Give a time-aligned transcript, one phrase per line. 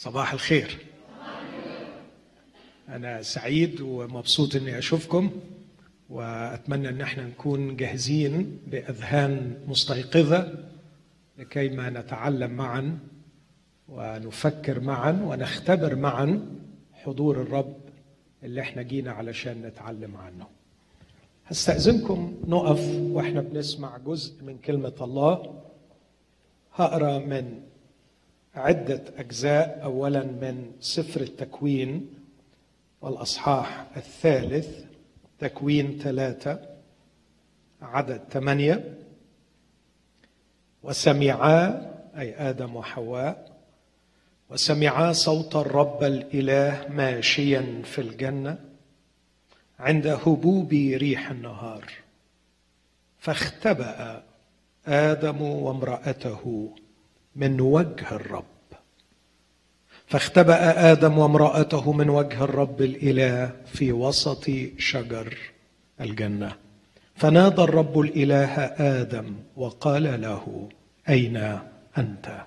[0.00, 0.78] صباح الخير.
[2.88, 5.30] أنا سعيد ومبسوط إني أشوفكم
[6.10, 10.54] وأتمنى إن إحنا نكون جاهزين بأذهان مستيقظة
[11.38, 12.98] لكي ما نتعلم معا
[13.88, 16.46] ونفكر معا ونختبر معا
[16.92, 17.76] حضور الرب
[18.42, 20.46] اللي إحنا جينا علشان نتعلم عنه.
[21.46, 25.62] هستأذنكم نقف وإحنا بنسمع جزء من كلمة الله.
[26.74, 27.69] هقرأ من
[28.54, 32.14] عدة أجزاء أولا من سفر التكوين
[33.00, 34.84] والأصحاح الثالث
[35.38, 36.60] تكوين ثلاثة
[37.82, 38.98] عدد ثمانية
[40.82, 43.50] وسمعا أي آدم وحواء
[44.50, 48.58] وسمعا صوت الرب الإله ماشيا في الجنة
[49.78, 51.92] عند هبوب ريح النهار.
[53.18, 54.22] فاختبأ
[54.86, 56.74] آدم وامرأته
[57.36, 58.44] من وجه الرب.
[60.06, 65.38] فاختبأ آدم وامرأته من وجه الرب الإله في وسط شجر
[66.00, 66.56] الجنة.
[67.14, 68.54] فنادى الرب الإله
[69.00, 70.68] آدم وقال له
[71.08, 71.58] أين
[71.98, 72.44] أنت؟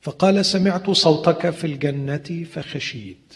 [0.00, 3.34] فقال سمعت صوتك في الجنة فخشيت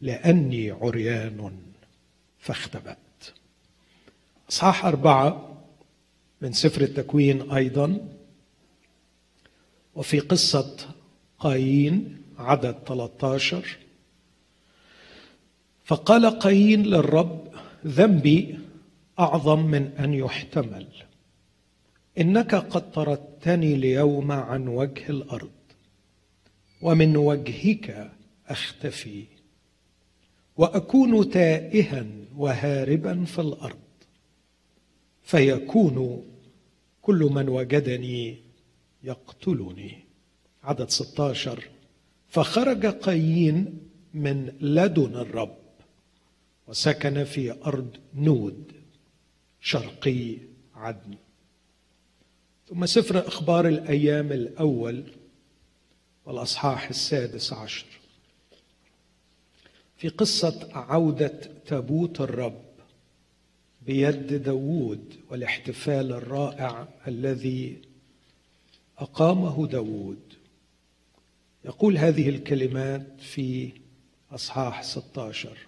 [0.00, 1.56] لأني عريان.
[2.38, 2.98] فاختبأت.
[4.50, 5.56] أصحاح أربعة
[6.40, 7.98] من سفر التكوين أيضا.
[9.94, 10.76] وفي قصة
[11.38, 13.76] قايين عدد 13
[15.84, 17.48] فقال قايين للرب
[17.86, 18.58] ذنبي
[19.18, 20.86] أعظم من أن يحتمل.
[22.20, 25.50] إنك قد طردتني اليوم عن وجه الأرض
[26.82, 28.12] ومن وجهك
[28.48, 29.24] أختفي
[30.56, 32.06] وأكون تائها
[32.36, 33.78] وهاربا في الأرض
[35.22, 36.24] فيكون
[37.02, 38.43] كل من وجدني
[39.04, 40.04] يقتلني.
[40.62, 41.68] عدد 16
[42.28, 43.78] فخرج قايين
[44.14, 45.56] من لدن الرب
[46.68, 48.72] وسكن في أرض نود.
[49.60, 50.36] شرقي
[50.74, 51.14] عدن.
[52.68, 55.04] ثم سفر أخبار الأيام الأول
[56.24, 57.86] والأصحاح السادس عشر.
[59.96, 62.64] في قصة عودة تابوت الرب
[63.86, 67.82] بيد داوود والاحتفال الرائع الذي
[68.98, 70.34] أقامه داود.
[71.64, 73.72] يقول هذه الكلمات في
[74.30, 75.58] أصحاح 16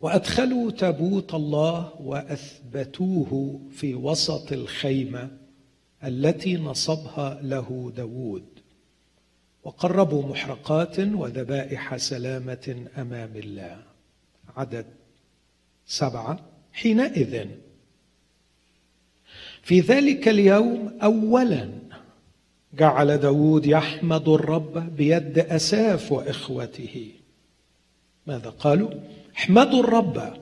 [0.00, 5.30] وأدخلوا تابوت الله وأثبتوه في وسط الخيمة
[6.04, 8.44] التي نصبها له داود.
[9.64, 13.82] وقربوا محرقات وذبائح سلامة أمام الله.
[14.56, 14.86] عدد
[15.86, 16.40] سبعة.
[16.72, 17.48] حينئذ
[19.66, 21.68] في ذلك اليوم أولا
[22.78, 27.06] جعل داود يحمد الرب بيد أساف وإخوته.
[28.26, 28.90] ماذا قالوا؟
[29.36, 30.32] احمدوا الرب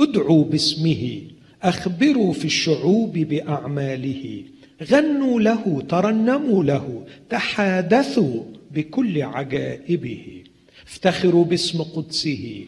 [0.00, 1.20] ادعوا باسمه
[1.62, 4.44] أخبروا في الشعوب بأعماله
[4.82, 10.44] غنوا له ترنموا له تحادثوا بكل عجائبه.
[10.86, 12.66] افتخروا باسم قدسه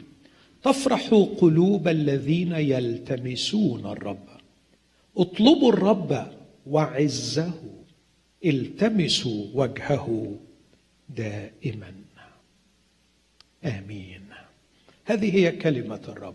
[0.63, 4.36] تفرح قلوب الذين يلتمسون الرب.
[5.17, 6.33] اطلبوا الرب
[6.67, 7.53] وعزه
[8.45, 10.37] التمسوا وجهه
[11.09, 11.93] دائما.
[13.65, 14.23] آمين.
[15.05, 16.35] هذه هي كلمة الرب.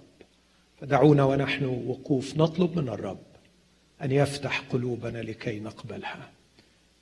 [0.82, 3.24] فدعونا ونحن وقوف نطلب من الرب
[4.02, 6.30] أن يفتح قلوبنا لكي نقبلها.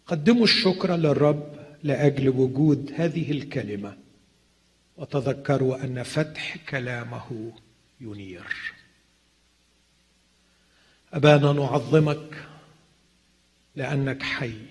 [0.05, 3.97] قدموا الشكر للرب لأجل وجود هذه الكلمة
[4.97, 7.51] وتذكروا أن فتح كلامه
[8.01, 8.78] ينير.
[11.13, 12.47] أبانا نعظمك
[13.75, 14.61] لأنك حي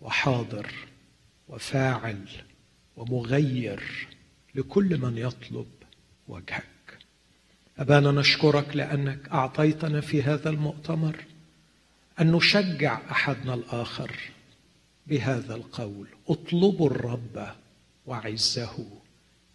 [0.00, 0.74] وحاضر
[1.48, 2.28] وفاعل
[2.96, 4.08] ومغير
[4.54, 5.66] لكل من يطلب
[6.28, 6.98] وجهك.
[7.78, 11.16] أبانا نشكرك لأنك أعطيتنا في هذا المؤتمر
[12.20, 14.12] أن نشجع أحدنا الآخر
[15.06, 16.06] بهذا القول.
[16.28, 17.48] اطلبوا الرب
[18.06, 18.86] وعزه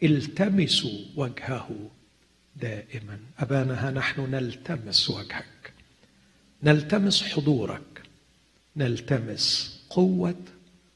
[0.03, 1.89] التمسوا وجهه
[2.55, 3.19] دائما.
[3.39, 5.58] أبانا ها نحن نلتمس وجهك.
[6.63, 8.01] نلتمس حضورك.
[8.75, 10.41] نلتمس قوة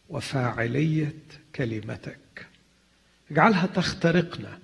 [0.10, 1.16] وفاعلية
[1.56, 2.48] كلمتك.
[3.32, 4.60] اجعلها تخترقنا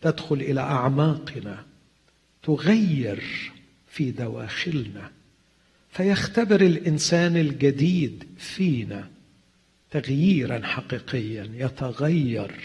[0.00, 1.64] تدخل إلى أعماقنا
[2.42, 3.52] تغير
[3.88, 5.10] في دواخلنا.
[5.90, 9.10] فيختبر الإنسان الجديد فينا
[9.90, 12.60] تغييرا حقيقيا يتغير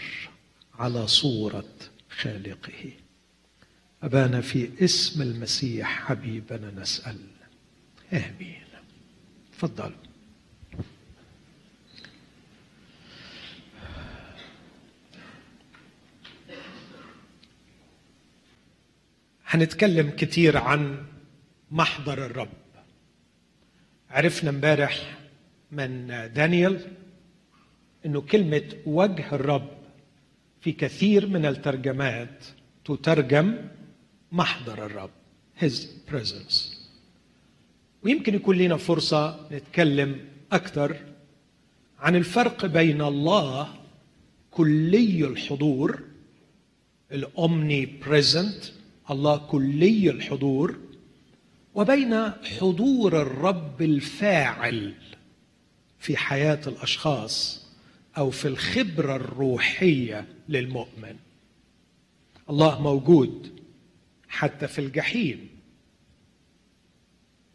[0.74, 1.68] على صورة
[2.10, 2.90] خالقه.
[4.02, 7.18] أبانا في اسم المسيح حبيبنا نسأل.
[8.12, 8.56] اهبيل.
[9.52, 9.92] تفضل.
[19.46, 21.06] هنتكلم كتير عن
[21.70, 22.48] محضر الرب.
[24.10, 25.18] عرفنا امبارح
[25.72, 26.96] من دانيال
[28.06, 29.70] إنه كلمة وجه الرب
[30.60, 32.44] في كثير من الترجمات
[32.84, 33.68] تترجم
[34.32, 35.10] محضر الرب
[35.60, 35.74] his
[36.10, 36.79] presence.
[38.02, 40.20] ويمكن يكون لنا فرصة نتكلم
[40.52, 40.96] أكثر
[41.98, 43.74] عن الفرق بين الله
[44.50, 46.02] كلي الحضور
[47.12, 48.64] الأومني بريزنت
[49.10, 50.78] الله كلي الحضور
[51.74, 54.94] وبين حضور الرب الفاعل
[55.98, 57.66] في حياة الأشخاص
[58.18, 61.16] أو في الخبرة الروحية للمؤمن.
[62.50, 63.60] الله موجود
[64.28, 65.48] حتى في الجحيم.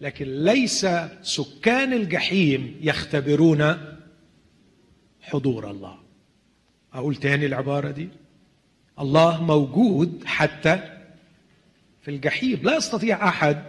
[0.01, 0.87] لكن ليس
[1.21, 3.75] سكان الجحيم يختبرون
[5.21, 5.95] حضور الله.
[6.93, 8.09] أقول تاني العبارة دي.
[8.99, 10.79] الله موجود حتى
[12.01, 12.59] في الجحيم.
[12.63, 13.63] لا يستطيع أحد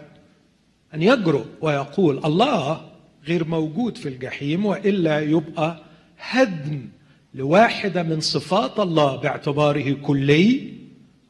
[0.94, 2.90] أن يجرؤ ويقول الله
[3.25, 5.82] غير موجود في الجحيم وإلا يبقى
[6.19, 6.88] هدم
[7.34, 10.73] لواحدة من صفات الله باعتباره كلي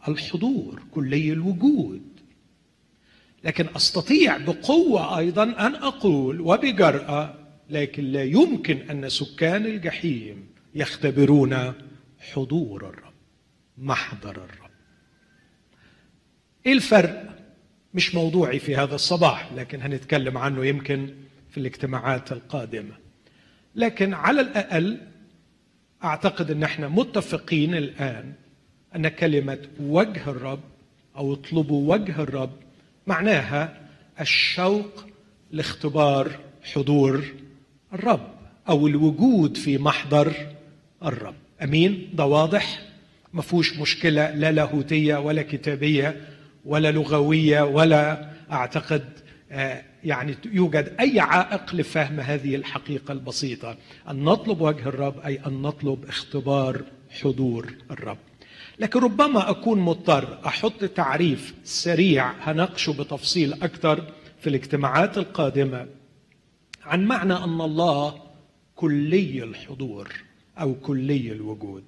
[0.08, 2.02] الحضور كلي الوجود.
[3.46, 7.34] لكن أستطيع بقوة أيضا أن أقول وبجرأة
[7.70, 11.72] لكن لا يمكن أن سكان الجحيم يختبرون
[12.18, 13.12] حضور الرب
[13.78, 14.70] محضر الرب.
[16.66, 17.36] إيه الفرق؟
[17.94, 21.14] مش موضوعي في هذا الصباح لكن هنتكلم عنه يمكن
[21.50, 22.94] في الاجتماعات القادمة.
[23.74, 24.98] لكن على الأقل
[26.04, 28.32] أعتقد أن إحنا متفقين الآن
[28.96, 30.60] أن كلمة وجه الرب
[31.16, 32.65] أو اطلبوا وجه الرب
[33.06, 33.76] معناها
[34.20, 35.04] الشوق
[35.50, 36.30] لاختبار
[36.74, 37.24] حضور
[37.92, 38.30] الرب
[38.68, 40.32] أو الوجود في محضر
[41.04, 41.34] الرب.
[41.62, 42.82] أمين؟ ده واضح؟
[43.32, 46.20] ما فيهوش مشكلة لا لاهوتية ولا كتابية
[46.64, 49.04] ولا لغوية ولا أعتقد
[49.50, 53.76] آه، يعني يوجد أي عائق لفهم هذه الحقيقة البسيطة.
[54.10, 56.82] أن نطلب وجه الرب أي أن نطلب اختبار
[57.22, 58.18] حضور الرب.
[58.78, 60.38] لكن ربما أكون مضطر.
[60.46, 65.86] أحط تعريف سريع هناقشه بتفصيل أكثر في الاجتماعات القادمة
[66.84, 68.22] عن معنى أن الله
[68.76, 70.12] كلي الحضور
[70.60, 71.84] أو كلي الوجود.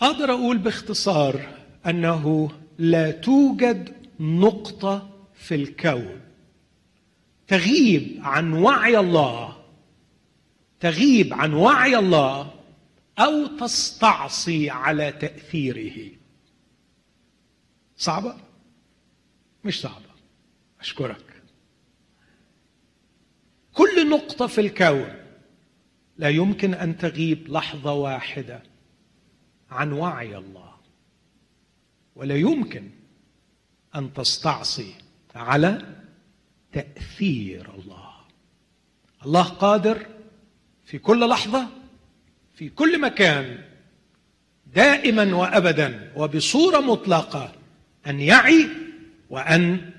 [0.00, 1.40] أقدر أقول باختصار
[1.86, 6.20] أنه لا توجد نقطة في الكون
[7.48, 9.56] تغيب عن وعي الله
[10.80, 12.50] تغيب عن وعي الله
[13.18, 16.10] أو تستعصي على تأثيره.
[17.96, 18.36] صعبة؟
[19.64, 20.08] مش صعبة.
[20.80, 21.42] أشكرك.
[23.72, 25.14] كل نقطة في الكون
[26.16, 28.62] لا يمكن أن تغيب لحظة واحدة
[29.70, 30.74] عن وعي الله
[32.16, 32.90] ولا يمكن
[33.94, 34.94] أن تستعصي
[35.34, 35.96] على
[36.72, 38.14] تأثير الله.
[39.24, 40.06] الله قادر
[40.84, 41.77] في كل لحظة
[42.58, 43.64] في كل مكان
[44.74, 47.54] دائما وأبدا وبصورة مطلقة
[48.06, 48.68] أن يعي
[49.30, 49.90] وأن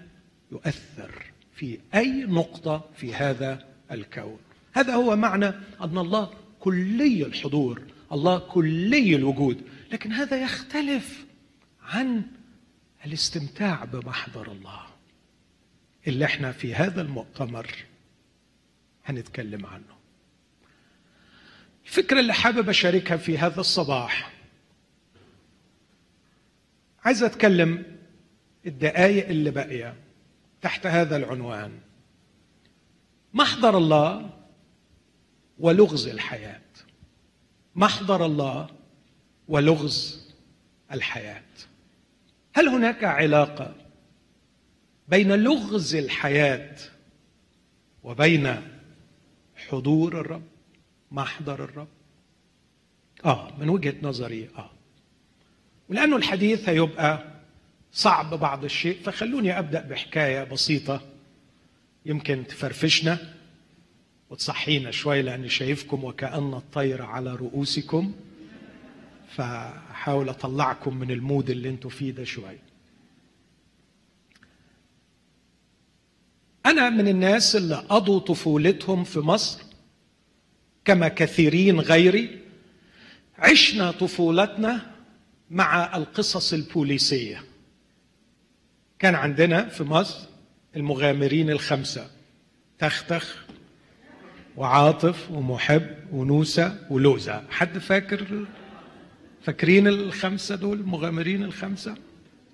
[0.51, 1.23] يؤثر
[1.55, 4.39] في أي نقطة في هذا الكون.
[4.73, 5.45] هذا هو معنى
[5.81, 9.61] أن الله كلي الحضور الله كلي الوجود
[9.91, 11.25] لكن هذا يختلف
[11.83, 12.21] عن
[13.05, 14.81] الاستمتاع بمحضر الله.
[16.07, 17.67] اللي إحنا في هذا المؤتمر
[19.05, 19.98] هنتكلم عنه.
[21.89, 24.31] الفكرة اللي حابب أشاركها في هذا الصباح.
[27.05, 27.97] عايز أتكلم
[28.65, 29.95] الدقايق اللي باقية
[30.61, 31.79] تحت هذا العنوان.
[33.33, 34.29] محضر الله
[35.59, 36.61] ولغز الحياة؟
[37.75, 38.69] محضر الله
[39.47, 40.27] ولغز
[40.91, 41.43] الحياة؟
[42.53, 43.75] هل هناك علاقة
[45.07, 46.75] بين لغز الحياة
[48.03, 48.61] وبين
[49.55, 50.58] حضور الرب؟
[51.11, 51.87] محضر الرب.
[53.25, 54.69] آه من وجهة نظري آه.
[55.89, 57.23] ولأنه الحديث هيبقى
[57.93, 61.01] صعب بعض الشيء فخلوني أبدأ بحكاية بسيطة
[62.05, 63.33] يمكن تفرفشنا
[64.29, 68.13] وتصحينا شوي لأني شايفكم وكأن الطير على رؤوسكم
[69.35, 72.57] فحاول أطلعكم من المود اللي أنتم فيه ده شوي.
[76.65, 79.61] أنا من الناس اللي قضوا طفولتهم في مصر
[80.89, 82.29] كما كثيرين غيري
[83.37, 84.81] عشنا طفولتنا
[85.51, 87.43] مع القصص البوليسية.
[88.99, 90.27] كان عندنا في مصر
[90.75, 92.09] المغامرين الخمسة
[92.79, 93.45] تختخ
[94.57, 97.43] وعاطف ومحب ونوسة ولوزة.
[97.49, 98.45] حد فاكر؟
[99.41, 101.95] فاكرين الخمسة دول؟ المغامرين الخمسة؟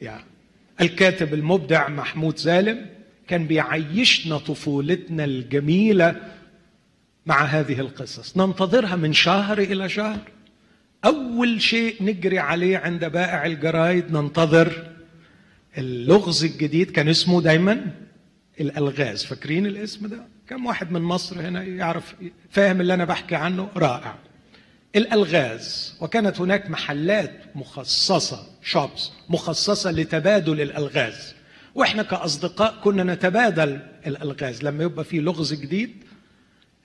[0.01, 0.25] يعني
[0.81, 2.89] الكاتب المبدع محمود سالم
[3.27, 6.35] كان بيعيشنا طفولتنا الجميلة
[7.25, 8.38] مع هذه القصص.
[8.38, 10.20] ننتظرها من شهر إلى شهر.
[11.05, 14.91] أول شيء نجري عليه عند بائع الجرايد ننتظر
[15.77, 16.91] اللغز الجديد.
[16.91, 17.91] كان اسمه دايما
[18.60, 19.25] الألغاز.
[19.25, 22.15] فاكرين الاسم ده؟ كم واحد من مصر هنا يعرف
[22.50, 24.15] فاهم اللي أنا بحكي عنه؟ رائع.
[24.96, 25.96] الألغاز.
[26.01, 31.36] وكانت هناك محلات مخصصة شوبس مخصصة لتبادل الألغاز.
[31.75, 34.63] وإحنا كأصدقاء كنا نتبادل الألغاز.
[34.63, 36.03] لما يبقى في لغز جديد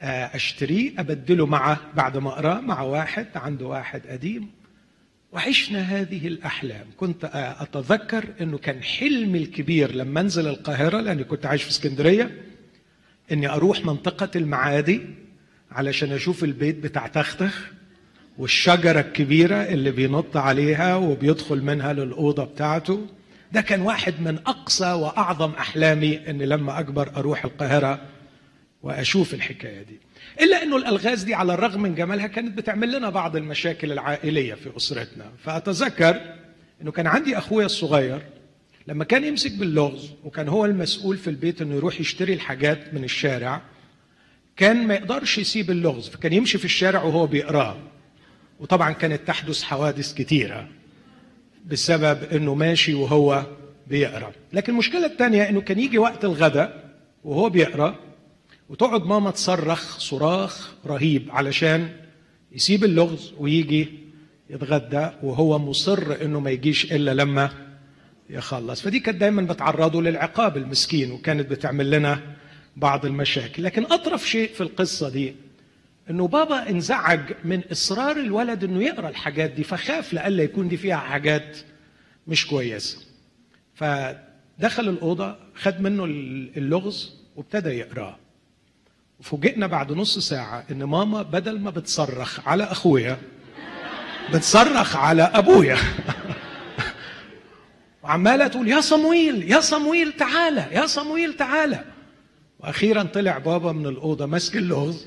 [0.03, 4.49] أشتريه أبدله مع بعد ما اقراه مع واحد عنده واحد قديم
[5.33, 6.87] وعشنا هذه الأحلام.
[6.97, 12.31] كنت آه، أتذكر إنه كان حلمي الكبير لما أنزل القاهرة لأني كنت عايش في اسكندرية
[13.33, 15.01] إني أروح منطقة المعادي
[15.73, 17.71] علشان أشوف البيت بتاع تختخ
[18.39, 23.07] والشجرة الكبيرة اللي بينط عليها وبيدخل منها للأوضة بتاعته.
[23.53, 28.01] ده كان واحد من أقصى وأعظم أحلامي إني لما أكبر أروح القاهرة
[28.83, 30.01] وأشوف الحكاية دي.
[30.41, 34.77] إلا إنه الألغاز دي على الرغم من جمالها كانت بتعمل لنا بعض المشاكل العائلية في
[34.77, 35.25] أسرتنا.
[35.45, 36.21] فأتذكر
[36.83, 38.23] إنه كان عندي أخويا الصغير
[38.87, 43.63] لما كان يمسك باللغز وكان هو المسؤول في البيت إنه يروح يشتري الحاجات من الشارع
[44.57, 47.77] كان ما يقدرش يسيب اللغز فكان يمشي في الشارع وهو بيقراه.
[48.61, 50.69] وطبعا كانت تحدث حوادث كثيره
[51.67, 53.47] بسبب إنه ماشي وهو
[53.87, 54.33] بيقرأ.
[54.53, 56.91] لكن المشكلة الثانية إنه كان يجي وقت الغداء
[57.25, 57.97] وهو بيقرأ
[58.71, 61.89] وتقعد ماما تصرخ صراخ رهيب علشان
[62.53, 63.89] يسيب اللغز ويجي
[64.51, 67.51] يتغدى وهو مصر إنه ما يجيش إلا لما
[68.31, 68.81] يخلص.
[68.81, 72.21] فدي كانت دايما بتعرضه للعقاب المسكين وكانت بتعمل لنا
[72.77, 73.63] بعض المشاكل.
[73.63, 75.35] لكن أطرف شيء في القصة دي
[76.11, 80.97] إنه بابا انزعج من إصرار الولد إنه يقرأ الحاجات دي فخاف لألا يكون دي فيها
[80.97, 81.57] حاجات
[82.27, 82.99] مش كويسة.
[83.75, 86.05] فدخل الأوضة خد منه
[86.57, 88.17] اللغز وابتدى يقراه
[89.21, 93.19] وفوجئنا بعد نص ساعة إن ماما بدل ما بتصرخ على أخويا
[94.35, 95.77] بتصرخ على أبويا.
[98.03, 101.85] وعمالة تقول يا صمويل يا صمويل تعالى يا صمويل تعالى.
[102.61, 105.07] وأخيرا طلع بابا من الأوضة ماسك اللغز.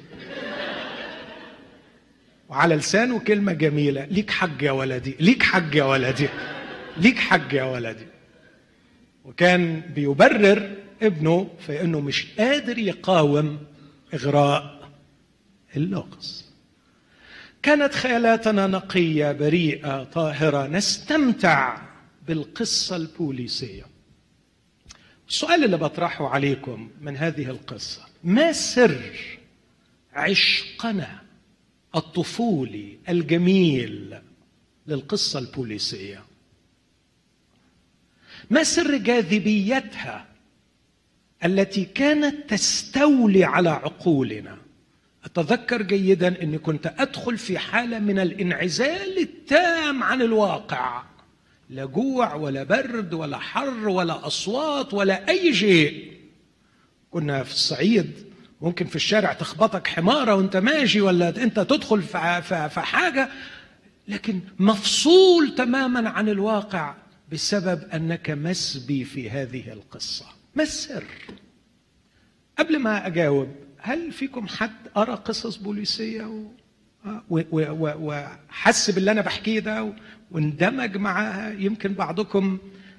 [2.50, 6.30] وعلى لسانه كلمة جميلة ليك حج يا ولدي ليك حج يا ولدي
[6.98, 8.08] ليك حج يا ولدي.
[9.26, 13.60] وكان بيبرر ابنه في إنه مش قادر يقاوم
[14.14, 14.90] إغراء
[15.76, 16.46] اللغز
[17.64, 20.68] كانت خيالاتنا نقية بريئة طاهرة.
[20.68, 21.82] نستمتع
[22.28, 23.86] بالقصة البوليسية.
[25.30, 29.12] السؤال اللي بطرحه عليكم من هذه القصة ما سر
[30.14, 31.22] عشقنا
[31.96, 34.18] الطفولي الجميل
[34.88, 36.24] للقصة البوليسية؟
[38.50, 40.26] ما سر جاذبيتها
[41.46, 44.58] التي كانت تستولي على عقولنا.
[45.26, 51.04] أتذكر جيدا إني كنت أدخل في حالة من الانعزال التام عن الواقع.
[51.70, 56.14] لا جوع ولا برد ولا حر ولا أصوات ولا أي شيء.
[57.12, 58.12] كنا في الصعيد.
[58.62, 63.30] ممكن في الشارع تخبطك حمارة وأنت ماشي ولا أنت تدخل في حاجة.
[64.08, 66.96] لكن مفصول تماما عن الواقع
[67.32, 70.26] بسبب أنك مسبي في هذه القصة.
[70.56, 71.04] ما السر؟
[72.60, 76.48] قبل ما أجاوب هل فيكم حد قرأ قصص بوليسية
[77.30, 79.94] وحس باللي أنا بحكيه ده
[80.32, 82.58] واندمج معاها؟ يمكن بعضكم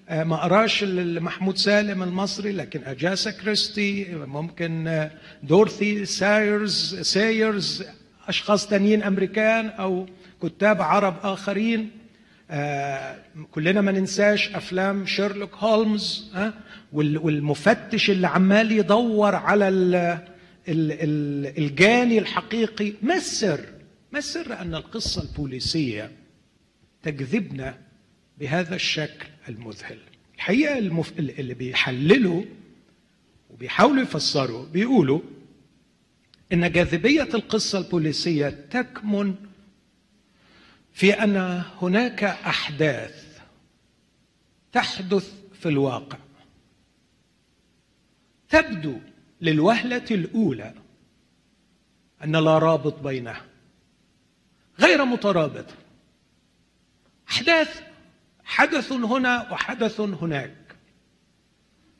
[0.08, 5.10] آه، ما قراش محمود سالم المصري لكن أجاسا كريستي ممكن آه،
[5.42, 7.84] دورثي سايرز سايرز
[8.28, 10.06] أشخاص تانيين أمريكان أو
[10.42, 11.90] كتاب عرب آخرين.
[12.50, 13.16] آه،
[13.52, 16.32] كلنا ما ننساش أفلام شيرلوك هولمز
[16.92, 19.68] والمفتش اللي عمال يدور على
[21.58, 22.92] الجاني الحقيقي.
[23.02, 23.60] ما السر؟
[24.12, 26.10] ما السر أن القصة البوليسية
[27.02, 27.78] تجذبنا
[28.38, 29.98] بهذا الشكل المذهل؟
[30.36, 31.12] الحقيقة المف...
[31.18, 32.42] اللي بيحللوا
[33.50, 35.20] وبيحاولوا يفسروا بيقولوا
[36.52, 39.34] إن جاذبية القصة البوليسية تكمن
[40.94, 43.38] في أن هناك أحداث
[44.72, 46.18] تحدث في الواقع.
[48.48, 48.98] تبدو
[49.40, 50.74] للوهلة الأولى
[52.24, 53.44] أن لا رابط بينها
[54.80, 55.74] غير مترابطه
[57.30, 57.82] أحداث
[58.44, 60.54] حدث هنا وحدث هناك.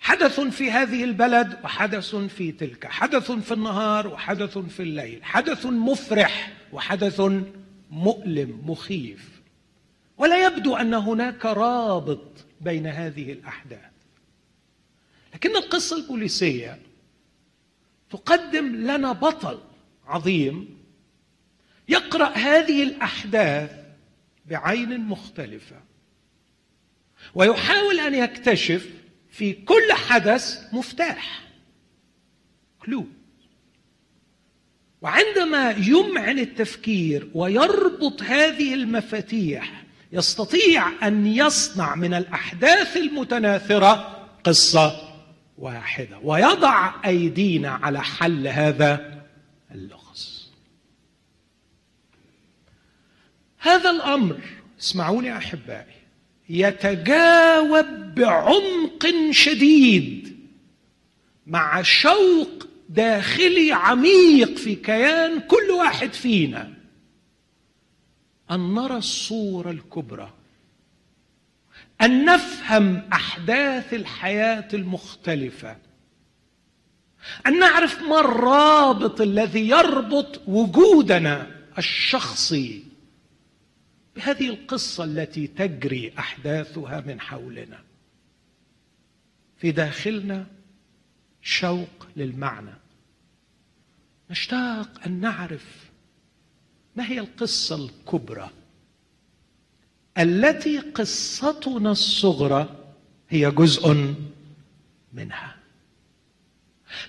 [0.00, 2.86] حدث في هذه البلد وحدث في تلك.
[2.86, 5.24] حدث في النهار وحدث في الليل.
[5.24, 7.20] حدث مفرح وحدث
[7.91, 9.43] مؤلم مخيف.
[10.19, 13.91] ولا يبدو أن هناك رابط بين هذه الأحداث.
[15.35, 16.79] لكن القصة البوليسية
[18.11, 19.59] تقدم لنا بطل
[20.07, 20.79] عظيم
[21.88, 23.71] يقرأ هذه الأحداث
[24.47, 25.81] بعين مختلفة.
[27.35, 28.91] ويحاول أن يكتشف
[29.31, 31.45] في كل حدث مفتاح
[32.79, 33.07] كلو
[35.04, 45.14] وعندما يمعن التفكير ويربط هذه المفاتيح يستطيع أن يصنع من الأحداث المتناثرة قصة
[45.58, 49.23] واحدة ويضع أيدينا على حل هذا
[49.75, 50.50] اللغز.
[53.58, 54.40] هذا الأمر
[54.80, 55.94] اسمعوني أحبائي
[56.49, 60.37] يتجاوب بعمق شديد
[61.46, 66.74] مع شوق داخلي عميق في كيان كل واحد فينا.
[68.50, 70.32] أن نرى الصورة الكبرى.
[72.02, 75.76] أن نفهم أحداث الحياة المختلفة.
[77.46, 82.84] أن نعرف ما الرابط الذي يربط وجودنا الشخصي
[84.16, 87.78] بهذه القصة التي تجري أحداثها من حولنا.
[89.56, 90.46] في داخلنا
[91.42, 92.84] شوق للمعنى.
[94.31, 95.90] نشتاق أن نعرف
[96.97, 98.50] ما هي القصة الكبرى
[100.19, 102.95] التي قصتنا الصغرى
[103.28, 104.14] هي جزء
[105.12, 105.57] منها.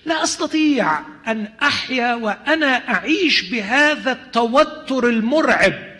[0.06, 0.98] لا أستطيع
[1.30, 5.96] أن أحيا وأنا أعيش بهذا التوتر المرعب.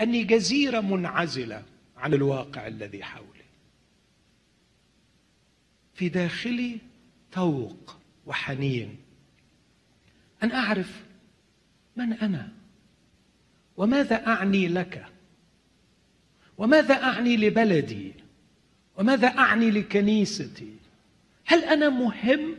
[0.00, 1.62] أني جزيرة منعزلة
[1.96, 3.44] عن الواقع الذي حولي.
[5.94, 6.78] في داخلي
[7.32, 7.96] توق
[8.26, 9.03] وحنين.
[10.42, 11.02] أن أعرف
[11.96, 12.48] من أنا؟
[13.76, 15.06] وماذا أعني لك؟
[16.58, 18.12] وماذا أعني لبلدي؟
[18.96, 20.74] وماذا أعني لكنيستي؟
[21.44, 22.56] هل أنا مهم؟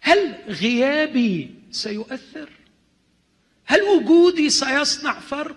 [0.00, 2.50] هل غيابي سيؤثر؟
[3.64, 5.56] هل وجودي سيصنع فرق؟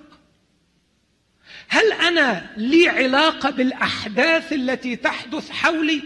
[1.68, 6.02] هل أنا لي علاقة بالأحداث التي تحدث حولي؟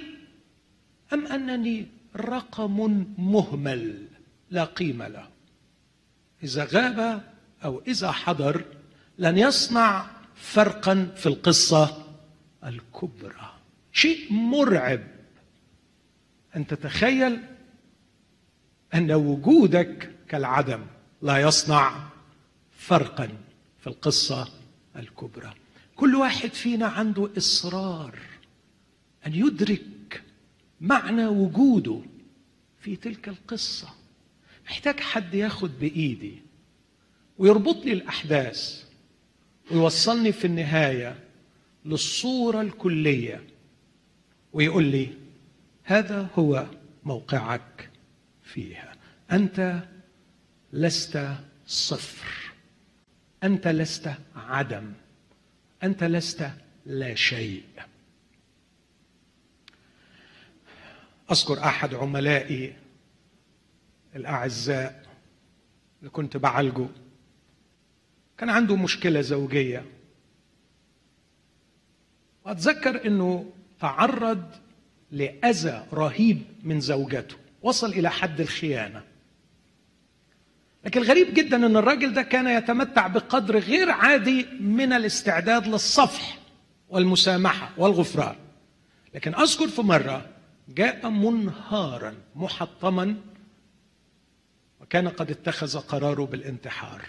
[1.13, 4.06] أم أنني رقم مهمل؟
[4.49, 5.27] لا قيمة له.
[6.43, 7.23] إذا غاب
[7.63, 8.65] أو إذا حضر
[9.17, 12.05] لن يصنع فرقا في القصة
[12.63, 13.53] الكبرى.
[13.91, 15.03] شيء مرعب.
[16.55, 17.39] أن تتخيل
[18.93, 20.85] أن وجودك كالعدم
[21.21, 22.07] لا يصنع
[22.77, 23.29] فرقا
[23.79, 24.47] في القصة
[24.95, 25.53] الكبرى.
[25.95, 28.19] كل واحد فينا عنده إصرار
[29.25, 30.23] أن يدرك
[30.81, 32.01] معنى وجوده
[32.79, 33.96] في تلك القصة.
[34.67, 36.41] محتاج حد ياخد بإيدي
[37.37, 38.83] ويربط لي الأحداث
[39.71, 41.23] ويوصلني في النهاية
[41.85, 43.43] للصورة الكلية
[44.53, 45.13] ويقول لي
[45.83, 46.67] هذا هو
[47.03, 47.89] موقعك
[48.43, 48.93] فيها.
[49.31, 49.83] أنت
[50.73, 51.35] لست
[51.67, 52.51] صفر.
[53.43, 54.93] أنت لست عدم.
[55.83, 56.49] أنت لست
[56.85, 57.63] لا شيء.
[61.31, 62.75] أذكر أحد عملائي
[64.15, 65.05] الأعزاء
[65.99, 66.87] اللي كنت بعالجه.
[68.37, 69.85] كان عنده مشكلة زوجية.
[72.45, 74.43] وأتذكر إنه تعرض
[75.11, 77.35] لأذى رهيب من زوجته.
[77.61, 79.03] وصل إلى حد الخيانة.
[80.85, 86.39] لكن الغريب جدا إن الراجل ده كان يتمتع بقدر غير عادي من الاستعداد للصفح
[86.89, 88.35] والمسامحة والغفران.
[89.15, 90.29] لكن أذكر في مرة
[90.69, 93.15] جاء منهارا محطما
[94.81, 97.01] وكان قد اتخذ قراره بالانتحار.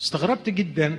[0.00, 0.98] استغربت جدا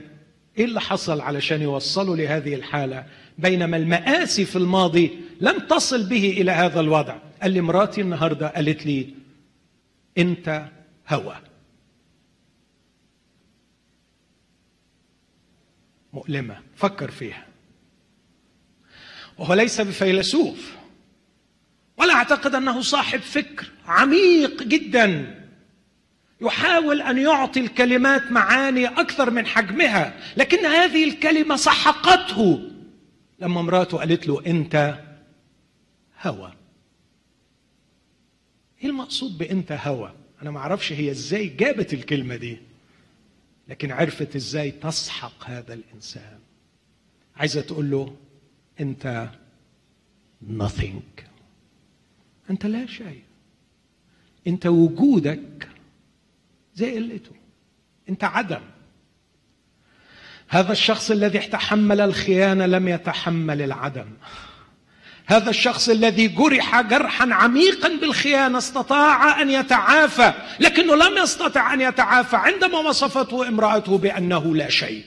[0.57, 3.05] إيه اللي حصل علشان يوصلوا لهذه الحالة
[3.37, 7.17] بينما المآسي في الماضي لم تصل به إلى هذا الوضع.
[7.41, 9.13] قال لي مراتي النهارده قالت لي
[10.17, 10.65] أنت
[11.07, 11.35] هوى.
[16.13, 17.45] مؤلمة فكر فيها.
[19.37, 20.78] وهو ليس بفيلسوف.
[21.99, 25.35] ولا أعتقد أنه صاحب فكر عميق جدا
[26.41, 32.69] يحاول أن يعطي الكلمات معاني أكثر من حجمها لكن هذه الكلمة سحقته
[33.39, 34.99] لما مراته قالت له أنت
[36.21, 36.53] هوى.
[38.83, 42.57] إيه المقصود بأنت هوى؟ أنا ما أعرفش هي إزاي جابت الكلمة دي
[43.67, 46.39] لكن عرفت إزاي تسحق هذا الإنسان.
[47.35, 48.15] عايزة تقول له
[48.79, 49.29] أنت
[50.57, 51.28] nothing.
[52.49, 53.21] أنت لا شيء.
[54.47, 55.67] أنت وجودك
[56.75, 57.35] زي قلته.
[58.09, 58.61] أنت عدم.
[60.47, 64.07] هذا الشخص الذي تحمل الخيانة لم يتحمل العدم.
[65.25, 72.35] هذا الشخص الذي جرح جرحا عميقا بالخيانة استطاع أن يتعافى لكنه لم يستطع أن يتعافى
[72.35, 75.05] عندما وصفته امرأته بأنه لا شيء.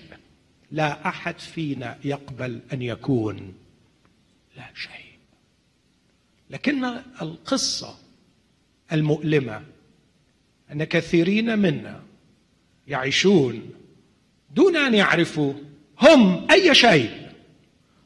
[0.71, 3.55] لا أحد فينا يقبل أن يكون
[4.57, 5.12] لا شيء.
[6.53, 6.85] لكن
[7.23, 7.95] القصة
[8.93, 9.63] المؤلمة
[10.73, 12.01] أن كثيرين منا
[12.89, 13.71] يعيشون
[14.55, 15.55] دون أن يعرفوا
[16.01, 17.11] هم أي شيء.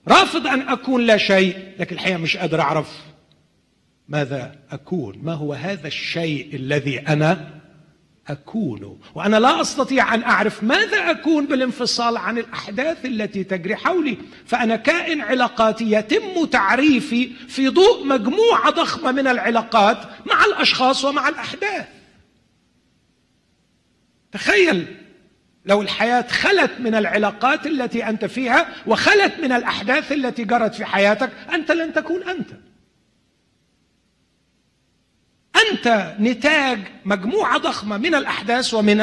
[0.08, 3.04] رافض أن أكون لا شيء لكن الحقيقة مش قادر أعرف
[4.08, 5.18] ماذا أكون.
[5.22, 7.55] ما هو هذا الشيء الذي أنا
[8.28, 9.00] أكون.
[9.14, 14.18] وأنا لا أستطيع أن أعرف ماذا أكون بالانفصال عن الأحداث التي تجري حولي.
[14.46, 21.86] فأنا كائن علاقاتي يتم تعريفي في ضوء مجموعة ضخمة من العلاقات مع الأشخاص ومع الأحداث.
[24.32, 24.96] تخيل
[25.66, 31.30] لو الحياة خلت من العلاقات التي أنت فيها وخلت من الأحداث التي جرت في حياتك
[31.54, 32.48] أنت لن تكون أنت.
[35.76, 39.00] أنت نتاج مجموعة ضخمة من الأحداث ومن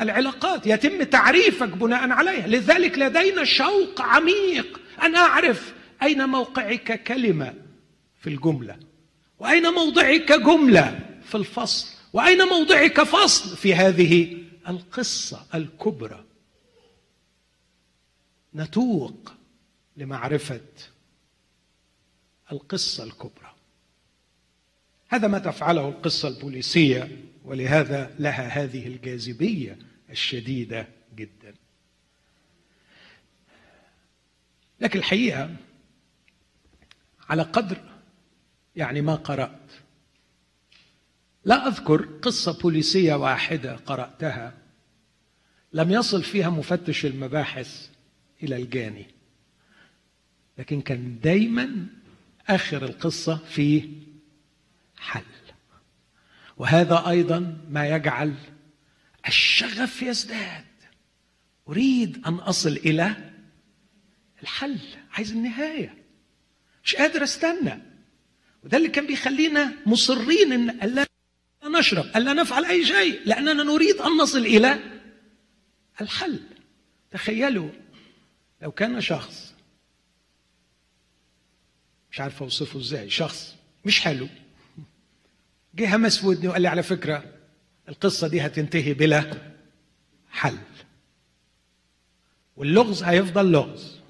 [0.00, 0.66] العلاقات.
[0.66, 2.46] يتم تعريفك بناء عليها.
[2.46, 7.54] لذلك لدينا شوق عميق أن أعرف أين موقعك كلمة
[8.20, 8.76] في الجملة
[9.38, 16.24] وأين موضعك جملة في الفصل وأين موضعك فصل في هذه القصة الكبرى.
[18.54, 19.32] نتوق
[19.96, 20.60] لمعرفة
[22.52, 23.47] القصة الكبرى.
[25.08, 29.78] هذا ما تفعله القصة البوليسية ولهذا لها هذه الجاذبية
[30.10, 31.54] الشديدة جدا.
[34.80, 35.56] لكن الحقيقة
[37.28, 37.78] على قدر
[38.76, 39.72] يعني ما قرأت
[41.44, 44.54] لا أذكر قصة بوليسية واحدة قرأتها
[45.72, 47.88] لم يصل فيها مفتش المباحث
[48.42, 49.06] إلى الجاني
[50.58, 51.86] لكن كان دايما
[52.48, 53.88] آخر القصة في
[55.00, 55.24] حل.
[56.56, 58.34] وهذا أيضا ما يجعل
[59.28, 60.64] الشغف يزداد.
[61.68, 63.32] أريد أن أصل إلى
[64.42, 64.78] الحل
[65.12, 66.04] عايز النهاية.
[66.84, 67.82] مش قادر أستنى.
[68.64, 71.06] وده اللي كان بيخلينا مصرين إن الا
[71.64, 74.78] نشرب الا نفعل أي شيء لأننا نريد أن نصل إلى
[76.00, 76.40] الحل.
[77.10, 77.70] تخيلوا
[78.62, 79.54] لو كان شخص
[82.10, 84.28] مش عارف أوصفه إزاي شخص مش حلو
[85.78, 87.24] جه همس في ودني وقال لي على فكرة
[87.88, 89.30] القصة دي هتنتهي بلا
[90.30, 90.58] حل.
[92.56, 94.00] واللغز هيفضل لغز.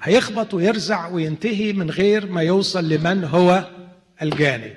[0.00, 3.70] هيخبط ويرزع وينتهي من غير ما يوصل لمن هو
[4.22, 4.76] الجاني.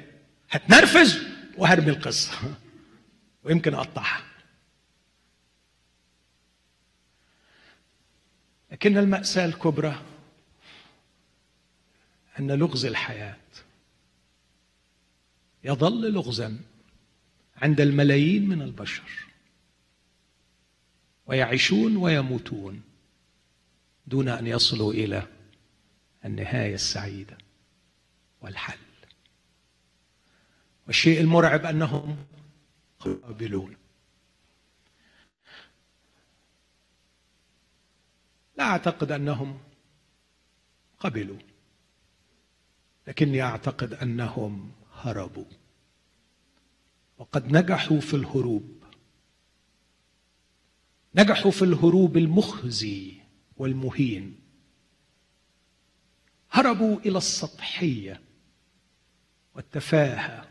[0.50, 1.20] هتنرفز
[1.58, 2.32] وهرمي القصة.
[3.44, 4.24] ويمكن أقطعها.
[8.72, 10.02] لكن المأساة الكبرى
[12.40, 13.36] أن لغز الحياة.
[15.68, 16.60] يظل لغزا
[17.56, 19.28] عند الملايين من البشر.
[21.26, 22.82] ويعيشون ويموتون
[24.08, 25.28] دون أن يصلوا إلى
[26.26, 27.38] النهاية السعيدة
[28.42, 28.78] والحل.
[30.88, 32.26] والشيء المرعب أنهم
[33.00, 33.76] قابلون.
[38.58, 39.60] لا أعتقد أنهم
[41.00, 41.40] قبلوا
[43.08, 45.46] لكني أعتقد أنهم هربوا.
[47.18, 48.84] وقد نجحوا في الهروب.
[51.16, 53.14] نجحوا في الهروب المخزي
[53.58, 54.40] والمهين.
[56.52, 58.22] هربوا إلى السطحية
[59.56, 60.48] والتفاهة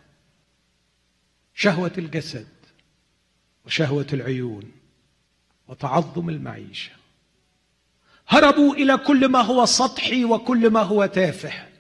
[1.55, 2.49] شهوة الجسد
[3.67, 4.73] وشهوة العيون
[5.69, 6.93] وتعظم المعيشة.
[8.29, 11.76] هربوا إلى كل ما هو سطحي وكل ما هو تافه.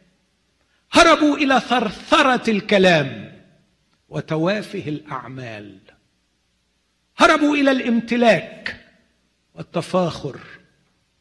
[0.96, 3.42] هربوا إلى ثرثرة الكلام
[4.08, 5.78] وتوافه الأعمال.
[7.16, 8.86] هربوا إلى الامتلاك
[9.54, 10.40] والتفاخر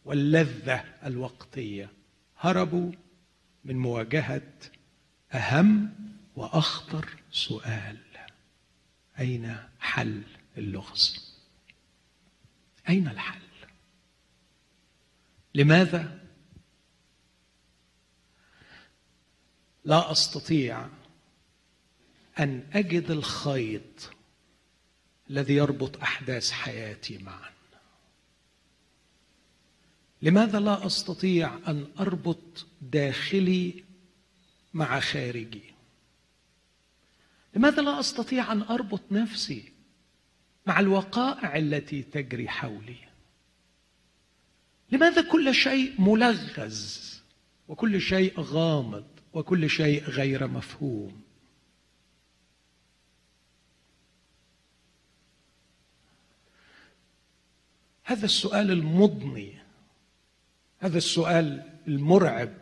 [0.05, 1.89] واللذة الوقتية.
[2.39, 2.91] هربوا
[3.65, 4.41] من مواجهة
[5.33, 5.93] أهم
[6.35, 7.97] وأخطر سؤال.
[9.19, 10.21] أين حل
[10.57, 11.35] اللغز؟
[12.89, 13.39] أين الحل؟
[15.55, 16.24] لماذا
[19.85, 20.87] لا أستطيع
[22.39, 24.11] أن أجد الخيط
[25.29, 27.49] الذي يربط أحداث حياتي معا.
[30.21, 33.83] لماذا لا أستطيع أن أربط داخلي
[34.73, 35.63] مع خارجي؟
[37.55, 39.71] لماذا لا أستطيع أن أربط نفسي
[40.65, 42.97] مع الوقائع التي تجري حولي؟
[44.91, 47.15] لماذا كل شيء ملغز
[47.67, 51.21] وكل شيء غامض؟ وكل شيء غير مفهوم.
[58.03, 59.53] هذا السؤال المضني
[60.79, 62.53] هذا السؤال المرعب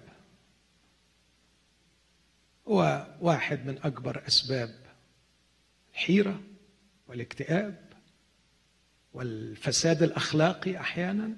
[2.67, 4.75] هو واحد من أكبر أسباب
[5.93, 6.41] الحيرة
[7.07, 7.93] والاكتئاب
[9.13, 11.35] والفساد الأخلاقي أحيانا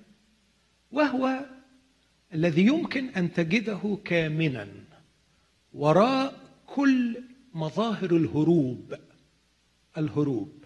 [0.91, 1.45] وهو
[2.33, 4.84] الذي يمكن أن تجده كامنا.
[5.75, 8.97] وراء كل مظاهر الهروب
[9.97, 10.65] الهروب.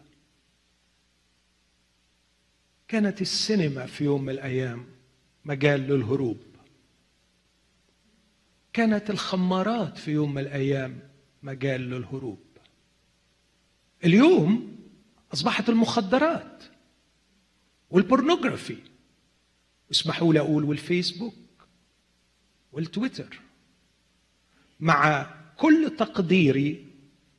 [2.87, 4.85] كانت السينما في يوم من الأيام
[5.45, 6.37] مجال للهروب.
[8.73, 10.99] كانت الخمارات في يوم من الأيام
[11.43, 12.39] مجال للهروب.
[14.05, 14.77] اليوم
[15.33, 16.63] أصبحت المخدرات
[17.89, 18.77] وال pornography.
[19.91, 21.67] اسمحوا لي أقول والفيسبوك
[22.71, 23.48] والتويتر.
[24.79, 26.85] مع كل تقديري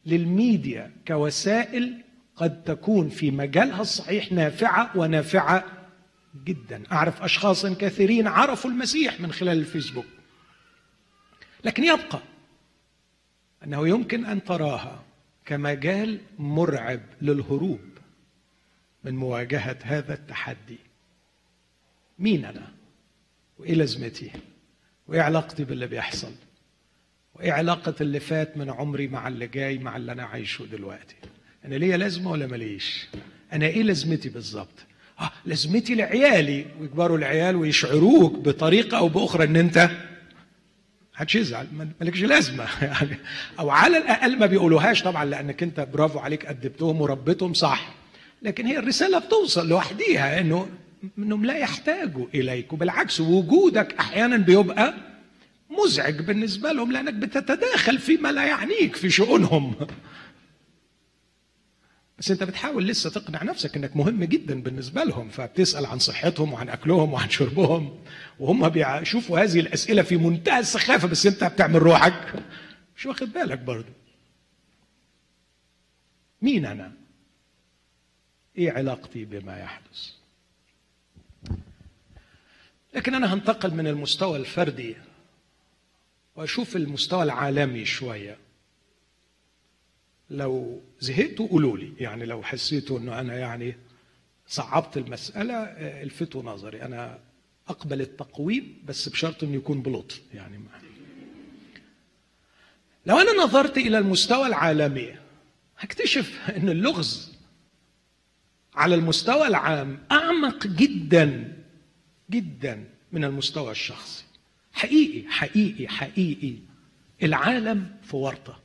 [0.07, 2.03] للميديا كوسائل
[2.37, 5.64] قد تكون في مجالها الصحيح نافعة ونافعة
[6.44, 6.83] جدا.
[6.92, 10.07] أعرف اشخاصا كثيرين عرفوا المسيح من خلال الفيسبوك.
[11.64, 12.20] لكن يبقى
[13.64, 15.05] أنه يمكن أن تراها
[15.44, 17.81] كمجال مرعب للهروب
[19.05, 20.79] من مواجهة هذا التحدي.
[22.18, 22.72] مين أنا
[23.59, 24.31] وايه لازمتي
[25.09, 26.33] وايه علاقتي باللي بيحصل.
[27.40, 31.14] وايه علاقه اللي فات من عمري مع اللي جاي مع اللي أنا عايشه دلوقتي.
[31.64, 33.07] أنا ليا لازمة ولا ماليش؟
[33.53, 34.87] أنا إيه لازمتي بالظبط؟
[35.20, 39.90] آه لازمتي لعيالي ويكبروا العيال ويشعروك بطريقة أو بأخرى إن أنت
[41.14, 41.66] محدش يزعل
[42.00, 42.66] مالكش لازمة.
[42.83, 43.16] يعني
[43.59, 47.94] أو على الأقل ما بيقولوهاش طبعا لأنك أنت برافو عليك أدبتهم وربيتهم صح.
[48.42, 50.68] لكن هي الرسالة بتوصل لوحديها انه
[51.18, 55.10] إنهم لا يحتاجوا إليك وبالعكس وجودك أحيانا بيبقى
[55.70, 59.74] مزعج بالنسبة لهم لأنك بتتداخل فيما لا يعنيك في شؤونهم.
[62.18, 66.68] بس أنت بتحاول لسه تقنع نفسك إنك مهم جدا بالنسبة لهم فبتسأل عن صحتهم وعن
[66.68, 67.98] أكلهم وعن شربهم
[68.38, 72.35] وهم بيشوفوا هذه الأسئلة في منتهى السخافة بس أنت بتعمل روحك.
[72.96, 73.92] مش واخد بالك برضه
[76.42, 76.92] مين أنا؟
[78.59, 80.09] إيه علاقتي بما يحدث؟
[82.94, 84.96] لكن أنا هنتقل من المستوى الفردي
[86.40, 88.38] وأشوف المستوى العالمي شوية.
[90.31, 91.92] لو زهقتوا قولوا لي.
[91.98, 93.76] يعني لو حسيتوا إنه أنا يعني
[94.46, 96.83] صعبت المسألة آه، الفتوا نظري.
[96.83, 97.18] أنا
[97.68, 100.81] أقبل التقويم بس بشرط إنه يكون بلطف يعني ما.
[103.07, 105.16] لو أنا نظرت إلى المستوى العالمي
[105.79, 107.33] هكتشف إن اللغز
[108.74, 111.57] على المستوى العام أعمق جدا
[112.31, 114.30] جدا من المستوى الشخصي.
[114.72, 116.54] حقيقي حقيقي حقيقي.
[117.22, 118.61] العالم في ورطة.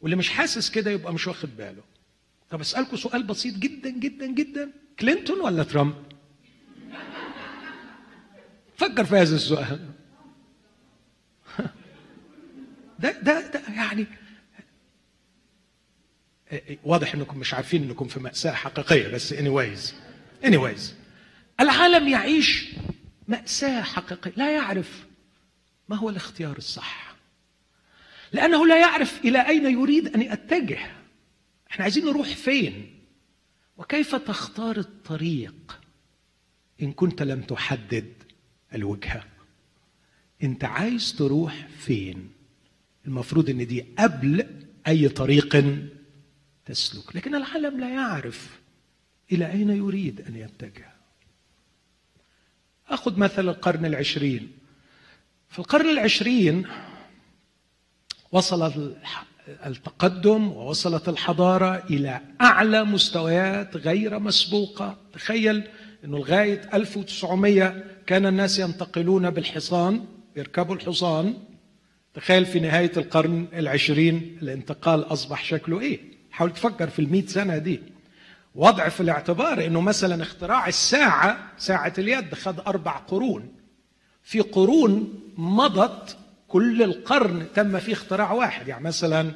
[0.00, 1.82] واللي مش حاسس كده يبقى مش واخد باله.
[2.50, 4.72] طب اسالكم سؤال بسيط جدا جدا جدا.
[5.00, 5.94] كلينتون ولا ترامب؟
[8.76, 9.88] فكر في هذا السؤال.
[12.98, 14.06] ده ده ده يعني
[16.84, 19.92] واضح إنكم مش عارفين إنكم في مأساة حقيقية بس anyways
[20.44, 20.80] anyways.
[21.60, 22.72] العالم يعيش
[23.28, 25.06] مأساة حقيقية لا يعرف
[25.88, 27.14] ما هو الاختيار الصح.
[28.32, 30.78] لأنه لا يعرف إلى أين يريد أن يتجه.
[31.70, 32.98] إحنا عايزين نروح فين؟
[33.76, 35.80] وكيف تختار الطريق؟
[36.82, 38.12] إن كنت لم تحدد
[38.74, 39.24] الوجهة.
[40.42, 42.30] أنت عايز تروح فين؟
[43.06, 44.46] المفروض أن دي قبل
[44.86, 45.64] أي طريق
[46.64, 47.16] تسلك.
[47.16, 48.60] لكن العالم لا يعرف
[49.32, 50.91] إلى أين يريد أن يتجه.
[52.92, 54.52] أخذ مثل القرن العشرين.
[55.48, 56.66] في القرن العشرين
[58.32, 58.92] وصل
[59.66, 64.96] التقدم ووصلت الحضارة إلى أعلى مستويات غير مسبوقة.
[65.12, 65.64] تخيل
[66.04, 70.04] أنه لغاية 1900 كان الناس ينتقلون بالحصان
[70.36, 71.34] يركبوا الحصان.
[72.14, 76.00] تخيل في نهاية القرن العشرين الانتقال أصبح شكله إيه؟
[76.30, 77.80] حاول تفكر في المئة سنة دي.
[78.54, 83.48] وضع في الاعتبار أنه مثلا اختراع الساعة ساعة اليد خد أربع قرون.
[84.22, 86.16] في قرون مضت
[86.48, 88.68] كل القرن تم فيه اختراع واحد.
[88.68, 89.30] يعني مثلا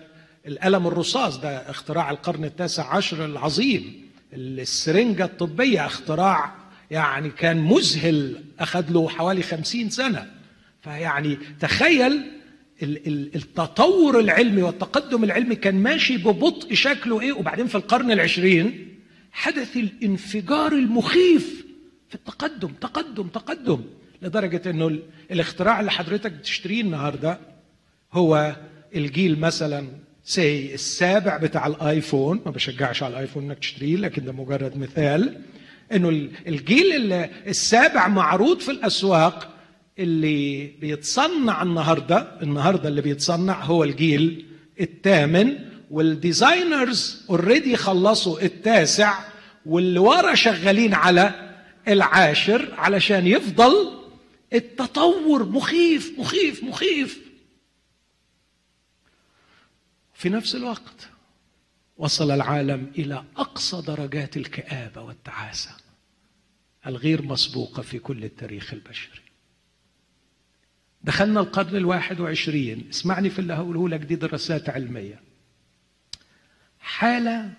[0.47, 4.07] القلم الرصاص ده اختراع القرن التاسع عشر العظيم.
[4.33, 6.55] السرنجة الطبية اختراع
[6.91, 10.31] يعني كان مذهل أخذ له حوالي خمسين سنة.
[10.81, 12.33] فيعني تخيل
[12.83, 18.96] التطور العلمي والتقدم العلمي كان ماشي ببطء شكله إيه؟ وبعدين في القرن العشرين
[19.37, 21.67] حدث الانفجار المخيف
[22.09, 23.81] في التقدم تقدم تقدم
[24.23, 24.99] لدرجة إنه
[25.31, 27.39] الاختراع اللي حضرتك بتشتريه النهاردة
[28.13, 28.57] هو
[28.95, 29.89] الجيل مثلا
[30.25, 32.41] سي السابع بتاع الآيفون.
[32.47, 35.41] ما بشجعش على الآيفون إنك تشتريه لكن ده مجرد مثال.
[35.93, 36.09] إنه
[36.47, 37.13] الجيل
[37.47, 39.55] السابع معروض في الأسواق
[39.99, 44.47] اللي بيتصنع النهارده النهارده اللي بيتصنع هو الجيل
[44.81, 45.59] الثامن.
[45.91, 49.25] وال designers already خلصوا التاسع
[49.67, 51.53] واللي ورا شغالين على
[51.89, 54.03] العاشر علشان يفضل
[54.53, 55.45] التطور.
[55.49, 57.21] مخيف مخيف مخيف.
[60.15, 61.09] في نفس الوقت
[61.97, 65.71] وصل العالم إلى أقصى درجات الكآبة والتعاسة
[66.87, 69.21] الغير مسبوقة في كل التاريخ البشري.
[71.03, 72.89] دخلنا القرن الواحد وعشرين.
[72.91, 75.26] اسمعني في اللي هقوله لك دي دراسات علمية.
[76.87, 77.53] حالة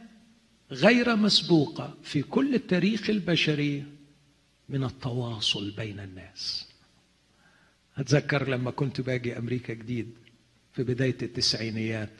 [0.71, 3.83] غير مسبوقة في كل التاريخ البشري
[4.69, 6.67] من التواصل بين الناس.
[7.97, 10.11] أتذكر لما كنت باجي أمريكا جديد
[10.73, 12.13] في بداية التسعينيات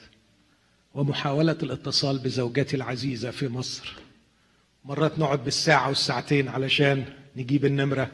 [0.93, 3.93] ومحاولة الاتصال بزوجتي العزيزة في مصر.
[4.85, 8.11] مرات نقعد بالساعة والساعتين علشان نجيب النمرة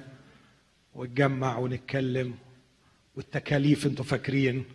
[0.94, 2.36] ونتجمع ونتكلم
[3.16, 4.66] والتكاليف أنتوا فاكرين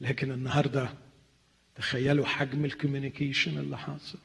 [0.00, 1.03] لكن النهارده
[1.76, 4.18] تخيلوا حجم الكوميونيكيشن اللي حاصل.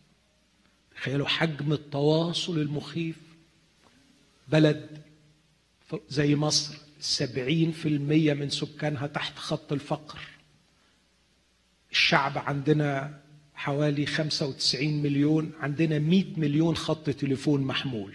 [0.95, 3.15] تخيلوا حجم التواصل المخيف.
[4.47, 5.01] بلد
[6.09, 10.19] زي مصر سبعين في المية من سكانها تحت خط الفقر.
[11.91, 13.19] الشعب عندنا
[13.55, 18.13] حوالي 95 مليون عندنا 100 مليون خط تليفون محمول.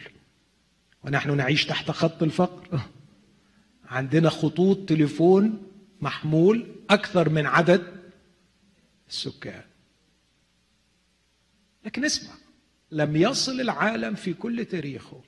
[1.05, 2.81] ونحن نعيش تحت خط الفقر.
[3.85, 5.62] عندنا خطوط تليفون
[6.01, 7.93] محمول أكثر من عدد
[9.09, 9.64] السكان.
[11.85, 12.33] لكن اسمع
[12.90, 15.23] لم يصل العالم في كل تاريخه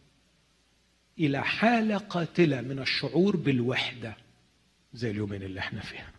[1.18, 4.16] إلى حالة قاتلة من الشعور بالوحدة
[4.94, 6.12] زي اليومين اللي إحنا فيها.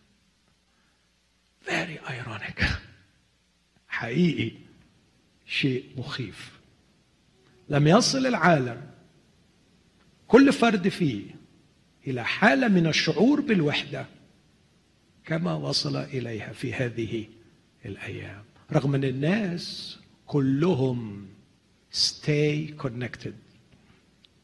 [1.66, 2.64] Very ironic.
[3.88, 4.52] حقيقي
[5.46, 6.60] شيء مخيف.
[7.70, 8.92] لم يصل العالم
[10.28, 11.36] كل فرد فيه
[12.08, 14.06] إلى حالة من الشعور بالوحدة
[15.26, 17.28] كما وصل إليها في هذه
[17.88, 18.44] الأيام.
[18.72, 19.98] رغم إن الناس
[20.28, 21.28] كلهم
[21.94, 23.34] stay connected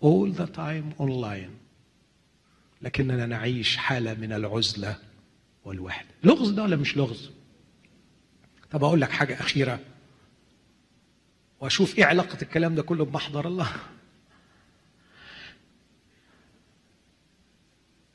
[0.04, 1.52] all the time online
[2.82, 5.00] لكننا نعيش حالة من العزلة
[5.66, 6.10] والوحدة.
[6.24, 7.32] لغز ده ولا مش لغز؟
[8.72, 9.80] طب أقول لك حاجة أخيرة.
[11.60, 13.72] وأشوف إيه علاقة الكلام ده كله بمحضر الله.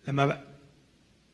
[0.09, 0.45] لما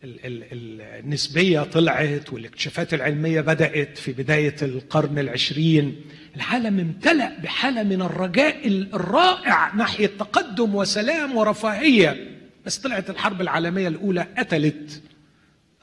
[0.04, 6.00] النسبية طلعت والاكتشافات العلمية بدأت في بداية القرن العشرين.
[6.36, 12.38] العالم امتلأ بحالة من الرجاء الرائع ناحية تقدم وسلام ورفاهية.
[12.66, 15.02] بس طلعت الحرب العالمية الأولى قتلت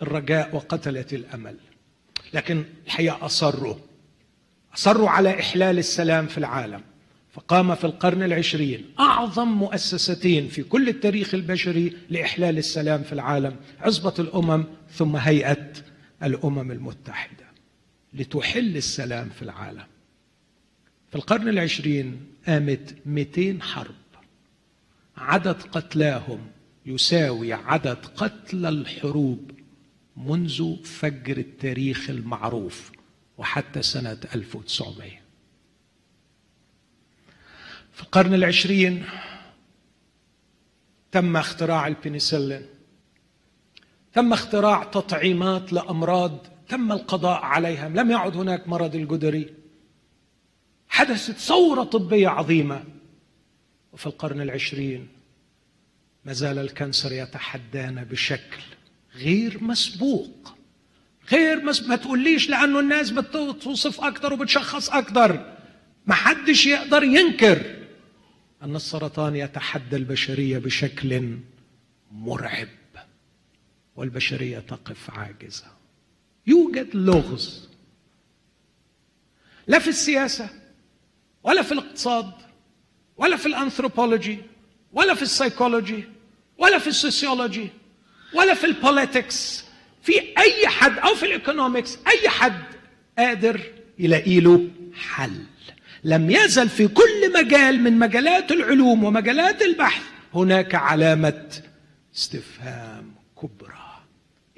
[0.01, 1.55] الرجاء وقتلت الأمل.
[2.33, 3.75] لكن الحقيقة أصروا.
[4.75, 6.81] أصروا على إحلال السلام في العالم.
[7.31, 8.85] فقام في القرن العشرين.
[8.99, 13.55] أعظم مؤسستين في كل التاريخ البشري لإحلال السلام في العالم.
[13.79, 15.71] عصبة الأمم ثم هيئة
[16.23, 17.45] الأمم المتحدة
[18.13, 19.85] لتحل السلام في العالم.
[21.09, 23.95] في القرن العشرين قامت 200 حرب.
[25.17, 26.39] عدد قتلاهم
[26.85, 29.51] يساوي عدد قتلى الحروب
[30.17, 32.91] منذ فجر التاريخ المعروف
[33.37, 35.20] وحتى سنة 1900
[38.01, 39.05] في القرن العشرين
[41.11, 42.65] تم اختراع البنسلين.
[44.13, 49.53] تم اختراع تطعيمات لأمراض تم القضاء عليها لم يعد هناك مرض الجدري.
[50.89, 52.83] حدثت ثورة طبية عظيمة.
[53.93, 55.07] وفي القرن العشرين
[56.25, 58.61] ما زال الكنسر يتحدانا بشكل
[59.15, 60.55] غير مسبوق.
[61.31, 61.89] غير مسبوق.
[61.89, 65.55] ما تقوليش لأنه الناس بتوصف أكثر وبتشخص أكثر
[66.05, 67.80] ما حدش يقدر ينكر.
[68.61, 71.37] أن السرطان يتحدى البشرية بشكل
[72.11, 72.67] مرعب
[73.95, 75.65] والبشرية تقف عاجزة.
[76.47, 77.69] يوجد لغز
[79.67, 80.49] لا في السياسة
[81.43, 82.31] ولا في الاقتصاد
[83.17, 84.37] ولا في الأنثروبولوجي
[84.93, 86.03] ولا في السيكولوجي
[86.57, 87.69] ولا في ال sociology
[88.33, 89.65] ولا في ال politics.
[90.01, 92.63] في أي حد أو في ال economics أي حد
[93.17, 93.61] قادر
[93.99, 95.45] يلاقي له حل.
[96.03, 100.03] لم يزل في كل مجال من مجالات العلوم ومجالات البحث
[100.35, 101.47] هناك علامة
[102.15, 104.01] استفهام كبرى.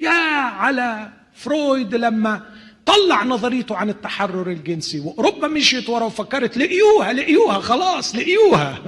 [0.00, 2.42] يا على فرويد لما
[2.86, 8.82] طلع نظريته عن التحرر الجنسي واوروبا مشيت ورا وفكرت لقيوها لقيوها خلاص لقيوها.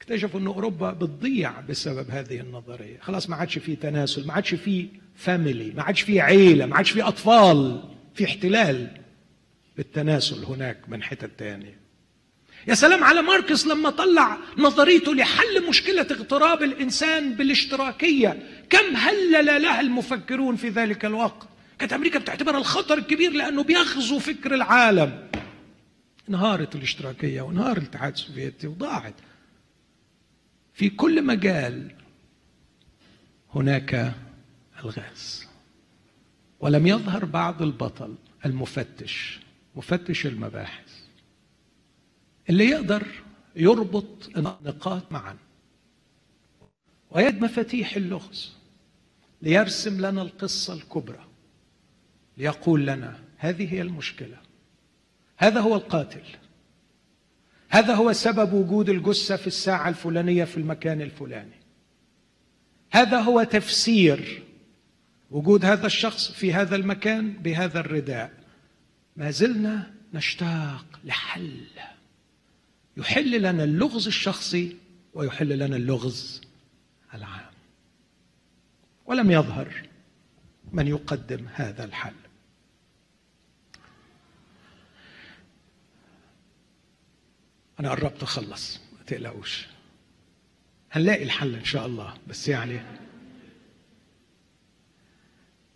[0.00, 2.98] اكتشفوا إن أوروبا بتضيع بسبب هذه النظرية.
[3.00, 4.86] خلاص ما عادش في تناسل ما عادش في
[5.16, 7.82] family ما عادش في عيلة ما عادش في أطفال
[8.14, 9.01] في احتلال.
[9.76, 11.82] بالتناسل هناك من حتة تانية.
[12.68, 18.62] يا سلام على ماركس لما طلع نظريته لحل مشكلة اغتراب الإنسان بالاشتراكية.
[18.70, 21.48] كم هلل لها المفكرون في ذلك الوقت؟
[21.78, 25.28] كانت أمريكا بتعتبرها الخطر الكبير لأنه بيغزو فكر العالم.
[26.28, 29.14] انهارت الاشتراكية وانهار الاتحاد السوفيتي وضاعت.
[30.74, 31.90] في كل مجال
[33.54, 34.14] هناك
[34.84, 35.46] ألغاز.
[36.60, 38.14] ولم يظهر بعد البطل
[38.46, 39.41] المفتش.
[39.76, 41.02] مفتش المباحث.
[42.50, 43.06] اللي يقدر
[43.56, 45.36] يربط النقاط معا.
[47.10, 48.52] ويد مفاتيح اللغز.
[49.42, 51.24] ليرسم لنا القصة الكبرى.
[52.36, 54.36] ليقول لنا هذه هي المشكلة.
[55.36, 56.22] هذا هو القاتل.
[57.68, 61.62] هذا هو سبب وجود الجثة في الساعة الفلانية في المكان الفلاني.
[62.90, 64.42] هذا هو تفسير
[65.30, 68.41] وجود هذا الشخص في هذا المكان بهذا الرداء.
[69.22, 71.60] ما زلنا نشتاق لحل.
[72.96, 74.76] يحل لنا اللغز الشخصي
[75.14, 76.40] ويحل لنا اللغز
[77.14, 77.52] العام.
[79.06, 79.88] ولم يظهر
[80.72, 82.14] من يقدم هذا الحل.
[87.80, 88.80] أنا قربت أخلص.
[88.98, 89.66] ما تقلقوش.
[90.92, 92.14] هنلاقي الحل إن شاء الله.
[92.28, 92.82] بس يعني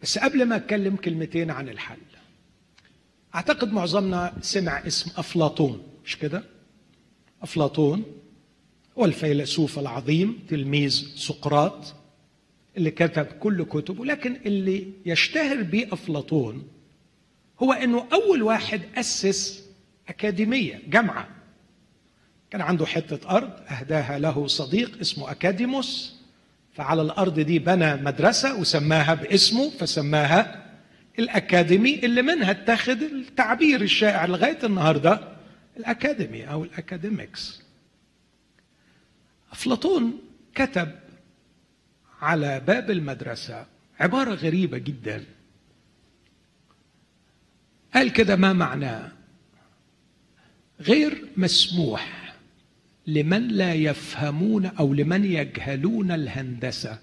[0.03, 2.06] بس قبل ما أتكلم كلمتين عن الحل.
[3.37, 6.43] أعتقد معظمنا سمع اسم أفلاطون مش كده؟
[7.43, 8.05] أفلاطون
[8.99, 11.95] هو الفيلسوف العظيم تلميذ سقراط
[12.77, 16.69] اللي كتب كل كتبه لكن اللي يشتهر به افلاطون
[17.63, 19.65] هو إنه أول واحد أسس
[20.09, 21.29] أكاديمية جامعة.
[22.51, 26.17] كان عنده حتة أرض أهداها له صديق اسمه أكاديموس
[26.73, 30.66] فعلى الأرض دي بنى مدرسة وسماها باسمه فسماها
[31.19, 35.37] الأكاديمي اللي منها اتخذ التعبير الشائع لغاية النهاردة
[35.77, 37.63] الأكاديمي أو الأكاديميكس.
[39.53, 40.19] أفلاطون
[40.55, 40.93] كتب
[42.21, 43.67] على باب المدرسة
[44.01, 45.25] عبارة غريبة جدا.
[47.95, 49.13] قال كده ما معناه
[50.81, 52.35] غير مسموح
[53.07, 56.99] لمن لا يفهمون أو لمن يجهلون الهندسة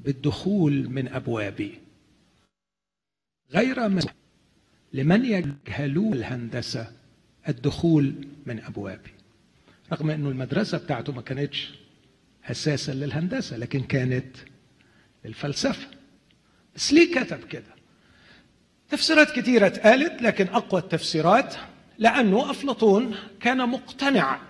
[0.00, 1.81] بالدخول من أبوابي.
[3.54, 4.14] غير مسموح
[4.92, 6.92] لمن يجهلون الهندسة
[7.48, 8.14] الدخول
[8.46, 9.10] من أبوابه
[9.92, 11.70] رغم أنه المدرسة بتاعته ما كانتش
[12.50, 14.36] أساسا للهندسة لكن كانت
[15.24, 15.86] للفلسفة.
[16.76, 17.74] بس ليه كتب كده؟
[18.90, 21.54] تفسيرات كثيرة اتقالت لكن أقوى التفسيرات
[21.98, 24.40] لأنه أفلاطون كان مقتنع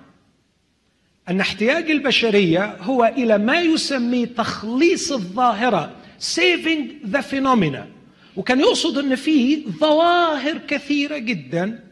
[1.28, 7.86] أن احتياج البشرية هو إلى ما يسميه تخليص الظاهرة saving the phenomena.
[8.36, 11.84] وكان يقصد إن في ظواهر كثيرة جدا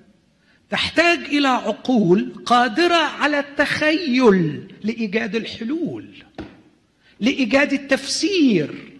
[0.70, 6.07] تحتاج إلى عقول قادرة على التخيل لإيجاد الحلول
[7.20, 8.93] لإيجاد التفسير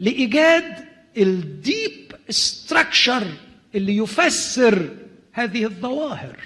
[0.00, 0.84] لإيجاد
[1.16, 3.26] ال deep structure
[3.74, 4.88] اللي يفسر
[5.32, 6.36] هذه الظواهر.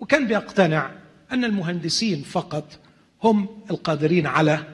[0.00, 0.90] وكان بيقتنع
[1.32, 2.78] أن المهندسين فقط
[3.22, 4.64] هم القادرين على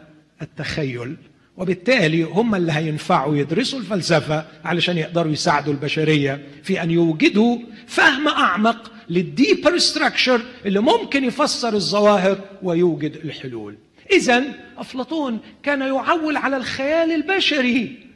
[0.43, 1.17] التخيل.
[1.57, 8.93] وبالتالي هم اللي هينفعوا يدرسوا الفلسفة علشان يقدروا يساعدوا البشرية في أن يوجدوا فهم أعمق
[9.11, 13.77] لل deeper structure اللي ممكن يفسر الظواهر ويوجد الحلول.
[14.13, 14.45] إذا
[14.79, 18.07] أفلاطون كان يعول على الخيال البشري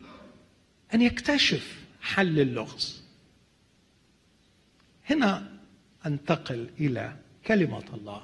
[0.95, 3.03] أن يكتشف حل اللغز.
[5.11, 5.49] هنا
[6.07, 7.12] أنتقل إلى
[7.47, 8.22] كلمة الله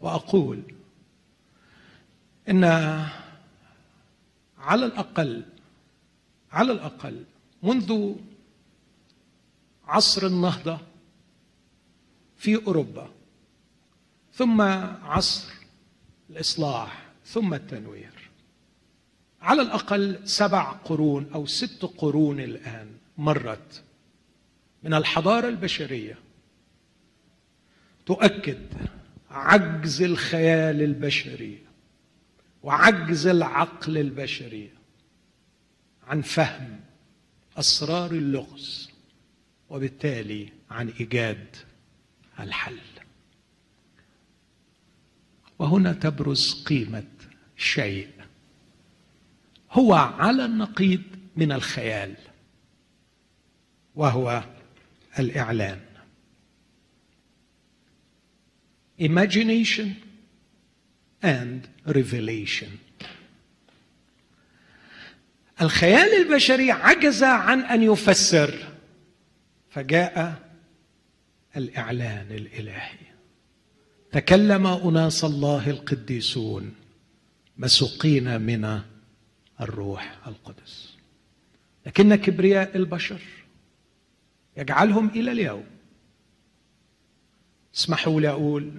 [0.00, 0.62] وأقول
[2.48, 2.64] إن
[4.62, 5.42] على الأقل
[6.52, 7.24] على الأقل
[7.62, 8.14] منذ
[9.84, 10.78] عصر النهضة
[12.36, 13.10] في أوروبا
[14.32, 15.52] ثم عصر
[16.30, 18.30] الإصلاح ثم التنوير.
[19.42, 23.82] على الأقل سبع قرون أو ست قرون الآن مرت
[24.82, 26.18] من الحضارة البشرية
[28.06, 28.66] تؤكد
[29.30, 31.61] عجز الخيال البشري
[32.62, 34.70] وعجز العقل البشري
[36.02, 36.80] عن فهم
[37.56, 38.90] أسرار اللغز
[39.70, 41.56] وبالتالي عن إيجاد
[42.40, 42.78] الحل.
[45.58, 47.08] وهنا تبرز قيمة
[47.56, 48.10] شيء.
[49.70, 51.02] هو على النقيض
[51.36, 52.16] من الخيال
[53.94, 54.44] وهو
[55.18, 55.80] الإعلان.
[59.00, 60.11] Imagination
[61.22, 62.68] and revelation.
[65.60, 68.54] الخيال البشري عجز عن أن يفسر
[69.70, 70.42] فجاء
[71.56, 72.98] الإعلان الإلهي.
[74.12, 76.74] تكلم أناس الله القديسون
[77.58, 78.80] مسوقين من
[79.60, 80.96] الروح القدس.
[81.86, 83.20] لكن كبرياء البشر
[84.56, 85.64] يجعلهم إلى اليوم.
[87.74, 88.72] اسمحوا لي أقول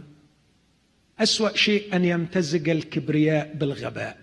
[1.24, 4.17] أسوأ شيء أن يمتزج الكبرياء بالغباء.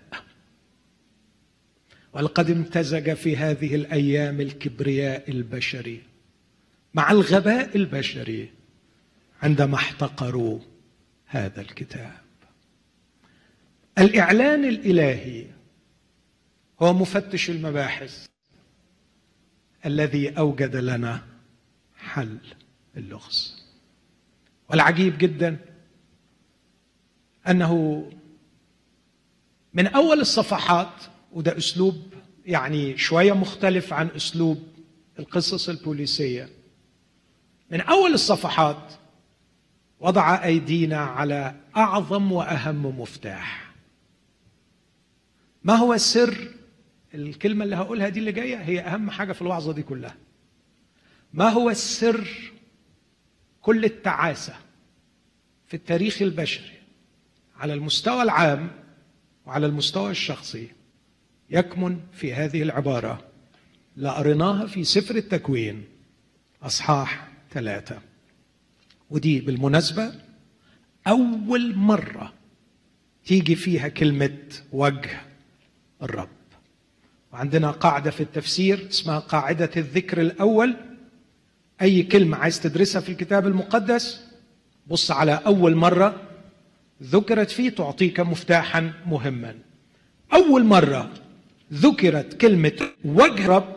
[2.13, 6.01] ولقد امتزج في هذه الأيام الكبرياء البشري
[6.93, 8.49] مع الغباء البشري
[9.41, 10.59] عندما احتقروا
[11.25, 12.21] هذا الكتاب.
[13.97, 15.45] الإعلان الإلهي
[16.81, 18.27] هو مفتش المباحث
[19.85, 21.27] الذي أوجد لنا
[21.97, 22.37] حل
[22.97, 23.63] اللغز.
[24.69, 25.57] والعجيب جدا
[27.47, 28.05] أنه
[29.73, 30.93] من أول الصفحات
[31.31, 32.13] وده أسلوب
[32.45, 34.63] يعني شوية مختلف عن أسلوب
[35.19, 36.49] القصص البوليسية.
[37.71, 38.93] من أول الصفحات
[39.99, 43.71] وضع أيدينا على أعظم وأهم مفتاح.
[45.63, 46.51] ما هو سر
[47.13, 50.15] الكلمة اللي هقولها دي اللي جاية؟ هي أهم حاجة في الوعظة دي كلها.
[51.33, 52.51] ما هو السر
[53.61, 54.55] كل التعاسة
[55.67, 56.80] في التاريخ البشري؟
[57.61, 58.71] على المستوى العام
[59.45, 60.67] وعلى المستوى الشخصي
[61.49, 63.25] يكمن في هذه العبارة.
[63.97, 65.83] لقريناها في سفر التكوين
[66.63, 67.99] أصحاح ثلاثة.
[69.09, 70.13] ودي بالمناسبة
[71.07, 72.33] أول مرة
[73.25, 74.37] تيجي فيها كلمة
[74.71, 75.21] وجه
[76.01, 76.29] الرب.
[77.33, 80.75] وعندنا قاعدة في التفسير اسمها قاعدة الذكر الأول.
[81.81, 84.21] أي كلمة عايز تدرسها في الكتاب المقدس
[84.87, 86.30] بص على أول مرة
[87.01, 89.55] ذكرت فيه تعطيك مفتاحا مهما.
[90.33, 91.13] أول مرة
[91.73, 93.75] ذكرت كلمة وجه رب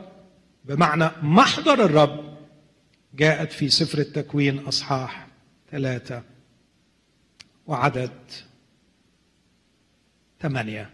[0.64, 2.38] بمعنى محضر الرب
[3.14, 5.26] جاءت في سفر التكوين أصحاح
[5.70, 6.22] ثلاثة
[7.66, 8.10] وعدد
[10.40, 10.90] ثمانية.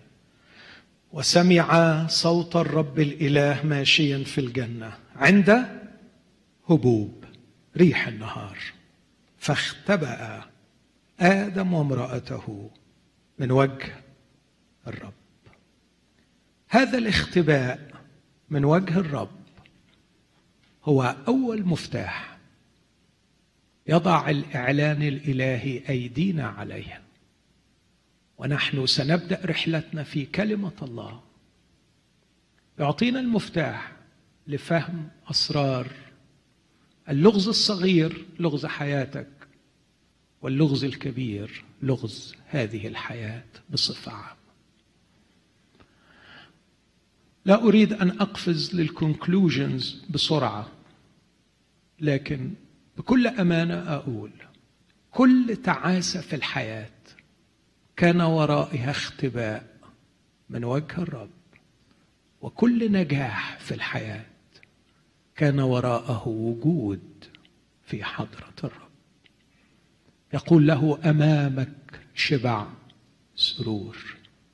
[1.13, 5.67] وسمع صوت الرب الإله ماشيا في الجنة عند
[6.69, 7.25] هبوب
[7.77, 8.59] ريح النهار
[9.39, 10.50] فاختبأ
[11.21, 12.71] آدم وامرأته
[13.39, 14.03] من وجه
[14.87, 15.13] الرب.
[16.69, 17.91] هذا الاختباء
[18.51, 19.41] من وجه الرب
[20.85, 22.39] هو أول مفتاح
[23.87, 27.01] يضع الإعلان الإلهي أيدينا عليه.
[28.39, 31.23] ونحن سنبدأ رحلتنا في كلمة الله.
[32.79, 33.93] يعطينا المفتاح
[34.47, 35.87] لفهم أسرار.
[37.09, 39.40] اللغز الصغير لغز حياتك.
[40.43, 44.41] واللغز الكبير لغز هذه الحياة بصفة عامة.
[47.45, 50.69] لا أريد أن أقفز للكونكلوجنز بسرعة
[52.01, 52.55] لكن
[52.99, 54.31] بكل أمانة أقول
[55.11, 56.91] كل تعاسة في الحياة
[57.97, 59.77] كان ورائها اختباء
[60.51, 61.31] من وجه الرب
[62.41, 64.27] وكل نجاح في الحياة
[65.37, 67.25] كان وراءه وجود
[67.87, 68.90] في حضرة الرب.
[70.35, 72.67] يقول له أمامك شبع
[73.37, 73.97] سرور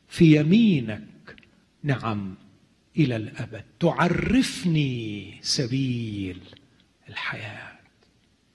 [0.08, 1.36] في يمينك
[1.82, 2.34] نعم
[2.96, 6.40] إلى الأبد تعرفني سبيل
[7.08, 7.72] الحياة.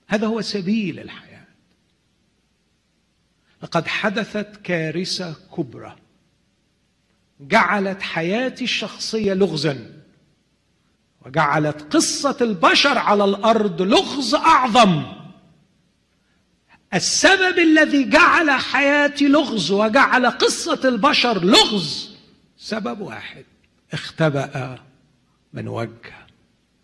[0.08, 1.46] هذا هو سبيل الحياة.
[3.62, 5.96] لقد حدثت كارثة كبرى
[7.40, 10.02] جعلت حياتي الشخصية لغزا
[11.26, 15.21] وجعلت قصة البشر على الأرض لغز أعظم.
[16.94, 22.16] السبب الذي جعل حياتي لغز وجعل قصة البشر لغز
[22.58, 23.44] سبب واحد
[23.92, 24.78] اختبأ
[25.52, 26.26] من وجه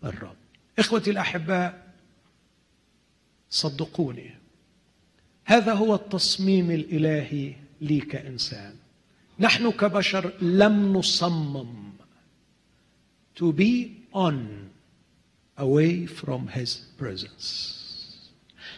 [0.03, 0.35] الرب.
[0.79, 1.87] إخوتي الأحباء
[3.49, 4.35] صدقوني
[5.45, 8.75] هذا هو التصميم الإلهي لي كإنسان
[9.39, 11.89] نحن كبشر لم نصمم
[13.35, 14.69] to be on
[15.57, 17.78] away from his presence.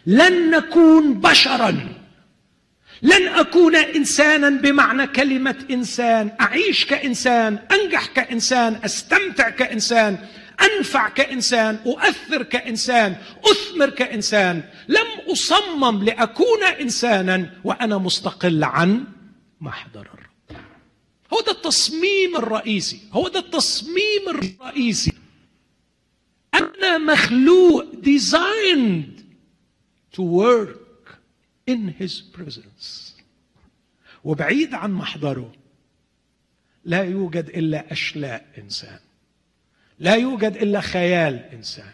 [0.06, 1.88] لن نكون بشرا.
[3.02, 6.32] لن أكون انسانا بمعنى كلمة إنسان.
[6.42, 10.18] أعيش كإنسان أنجح كإنسان أستمتع كإنسان
[10.62, 14.64] أنفع كإنسان أؤثر كإنسان أثمر كإنسان.
[14.88, 19.04] لم أصمم لأكون انسانا وأنا مستقل عن
[19.62, 20.62] محضر الرب.
[21.34, 23.00] هو ده التصميم الرئيسي.
[23.14, 25.14] هو ده التصميم الرئيسي.
[26.54, 29.21] أنا مخلوق ديزايند
[30.12, 31.18] to work
[31.68, 33.14] in his presence.
[34.24, 35.52] وبعيد عن محضره.
[36.86, 39.00] لا يوجد إلا أشلاء إنسان.
[40.00, 41.94] لا يوجد إلا خيال إنسان.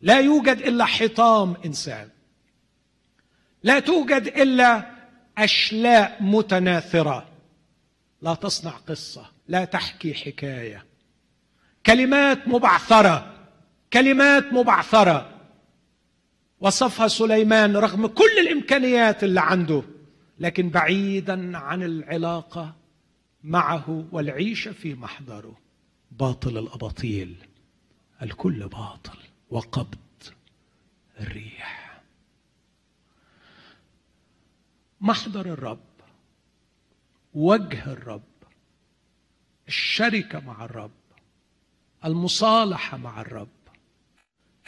[0.00, 2.08] لا يوجد إلا حطام إنسان.
[3.62, 4.90] لا توجد إلا
[5.38, 7.28] أشلاء متناثرة.
[8.22, 9.30] لا تصنع قصة.
[9.48, 10.84] لا تحكي حكاية.
[11.86, 13.34] كلمات مبعثرة.
[13.92, 15.31] كلمات مبعثرة.
[16.62, 19.82] وصفها سليمان رغم كل الإمكانيات اللي عنده
[20.38, 22.74] لكن بعيدا عن العلاقة
[23.44, 25.56] معه والعيشة في محضره.
[26.10, 27.36] باطل الأباطيل
[28.22, 29.18] الكل باطل
[29.50, 29.98] وقبض
[31.20, 32.00] الريح.
[35.00, 35.78] محضر الرب
[37.34, 38.22] وجه الرب
[39.68, 40.90] الشركة مع الرب
[42.04, 43.61] المصالحة مع الرب.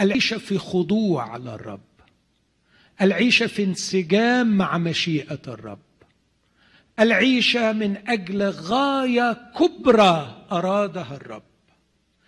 [0.01, 1.81] العيشه في خضوع للرب
[3.01, 5.79] العيشه في انسجام مع مشيئة الرب.
[7.01, 11.43] العيشه من أجل غاية كبرى أرادها الرب.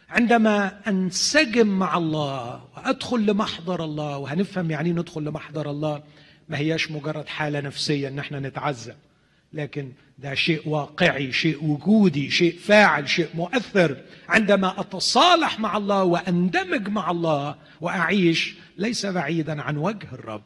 [0.08, 6.02] عندما أنسجم مع الله وأدخل لمحضر الله وهنفهم يعني ندخل لمحضر الله
[6.48, 8.96] ما هياش مجرد حالة نفسية إن إحنا نتعذب.
[9.53, 14.03] لكن ده شيء واقعي شيء وجودي شيء فاعل شيء مؤثر.
[14.28, 20.42] عندما أتصالح مع الله وأندمج مع الله وأعيش ليس بعيدا عن وجه الرب.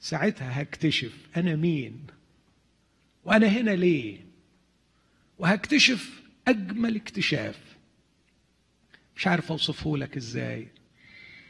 [0.00, 2.06] ساعتها هكتشف أنا مين
[3.24, 4.18] وأنا هنا ليه
[5.38, 7.58] وهكتشف أجمل اكتشاف.
[9.16, 10.68] مش عارف أوصفه لك إزاي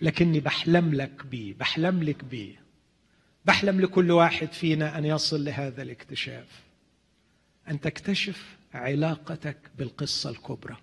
[0.03, 2.60] لكني بحلم لك بيه بحلم لك بيه.
[3.45, 6.47] بحلم لكل واحد فينا أن يصل لهذا الاكتشاف.
[7.69, 10.77] أن تكتشف علاقتك بالقصة الكبرى.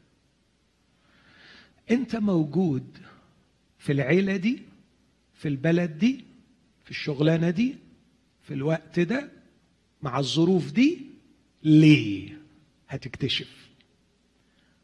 [1.91, 2.97] أنت موجود
[3.79, 4.61] في العيلة دي
[5.33, 6.25] في البلد دي
[6.85, 7.75] في الشغلانة دي
[8.43, 9.29] في الوقت ده
[10.01, 11.01] مع الظروف دي
[11.63, 12.37] ليه
[12.89, 13.67] هتكتشف؟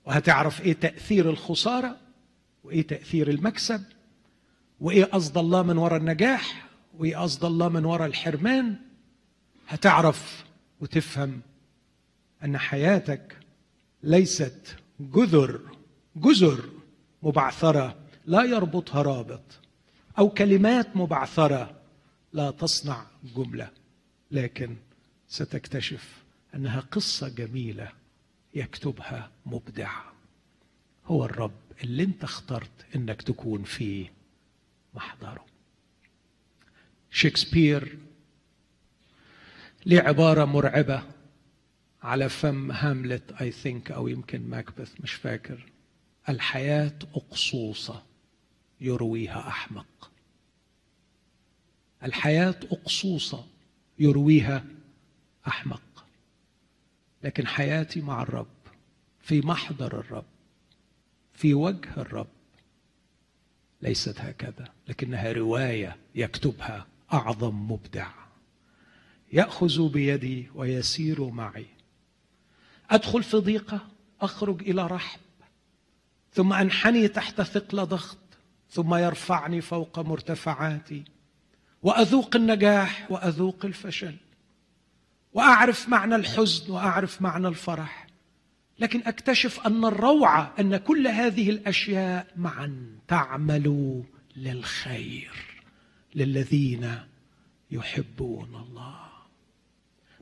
[0.06, 1.98] وهتعرف إيه تأثير الخسارة
[2.64, 3.84] وإيه تأثير المكسب
[4.80, 8.76] وإيه قصد الله من وراء النجاح وايه قصد الله من وراء الحرمان
[9.68, 10.46] هتعرف
[10.80, 11.42] وتفهم
[12.44, 13.38] أن حياتك
[14.04, 15.62] ليست جذر
[16.16, 16.70] جزر
[17.24, 19.42] مبعثرة لا يربطها رابط
[20.20, 21.76] أو كلمات مبعثرة
[22.34, 23.70] لا تصنع جملة
[24.32, 24.76] لكن
[25.28, 26.24] ستكتشف
[26.56, 27.92] أنها قصة جميلة
[28.56, 29.92] يكتبها مبدع.
[31.06, 31.52] هو الرب
[31.84, 34.12] اللي انت اخترت إنك تكون فيه.
[34.94, 35.46] محضره.
[37.14, 37.98] شكسبير
[39.86, 41.04] ليه عبارة مرعبة
[42.04, 45.66] على فم هاملت اي ثينك أو يمكن ماكبث مش فاكر.
[46.30, 48.04] الحياة أقصوصة
[48.82, 50.12] يرويها أحمق.
[52.04, 53.48] الحياة أقصوصة
[54.00, 54.66] يرويها
[55.48, 56.06] أحمق.
[57.24, 58.48] لكن حياتي مع الرب
[59.22, 60.26] في محضر الرب
[61.34, 62.28] في وجه الرب
[63.82, 68.08] ليست هكذا لكنها رواية يكتبها أعظم مبدع.
[69.34, 71.66] يأخذ بيدي ويسير معي.
[72.90, 73.88] أدخل في ضيقة
[74.22, 75.20] أخرج إلى رحب.
[76.34, 78.18] ثم أنحني تحت ثقل ضغط.
[78.70, 81.04] ثم يرفعني فوق مرتفعاتي.
[81.84, 84.16] وأذوق النجاح وأذوق الفشل.
[85.34, 88.08] وأعرف معنى الحزن وأعرف معنى الفرح.
[88.80, 94.04] لكن أكتشف أن الروعه أن كل هذه الأشياء معا تعمل
[94.36, 95.53] للخير.
[96.16, 97.00] للذين
[97.72, 99.10] يحبون الله.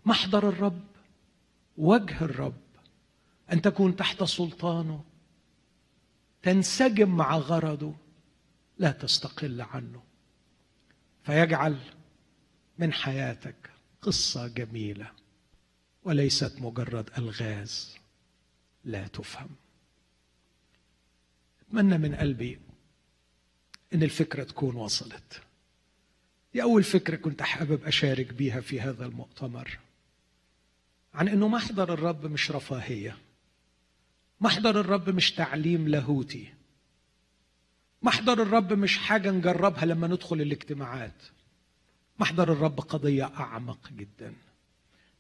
[0.06, 0.84] محضر الرب
[1.78, 2.62] وجه الرب
[3.52, 5.04] أن تكون تحت سلطانه
[6.42, 7.96] تنسجم مع غرضه
[8.78, 10.04] لا تستقل عنه.
[11.24, 11.80] فيجعل
[12.78, 13.70] من حياتك
[14.02, 15.12] قصة جميلة
[16.04, 17.98] وليست مجرد ألغاز
[18.84, 19.50] لا تفهم.
[21.62, 22.60] أتمنى من قلبي
[23.94, 25.42] إن الفكرة تكون وصلت.
[26.54, 29.78] دي أول فكرة كنت حابب أشارك بيها في هذا المؤتمر.
[31.14, 33.18] عن أنه محضر الرب مش رفاهية.
[34.42, 36.54] محضر الرب مش تعليم لاهوتي.
[38.02, 41.24] محضر الرب مش حاجة نجربها لما ندخل الاجتماعات.
[42.20, 44.34] محضر الرب قضية أعمق جدا.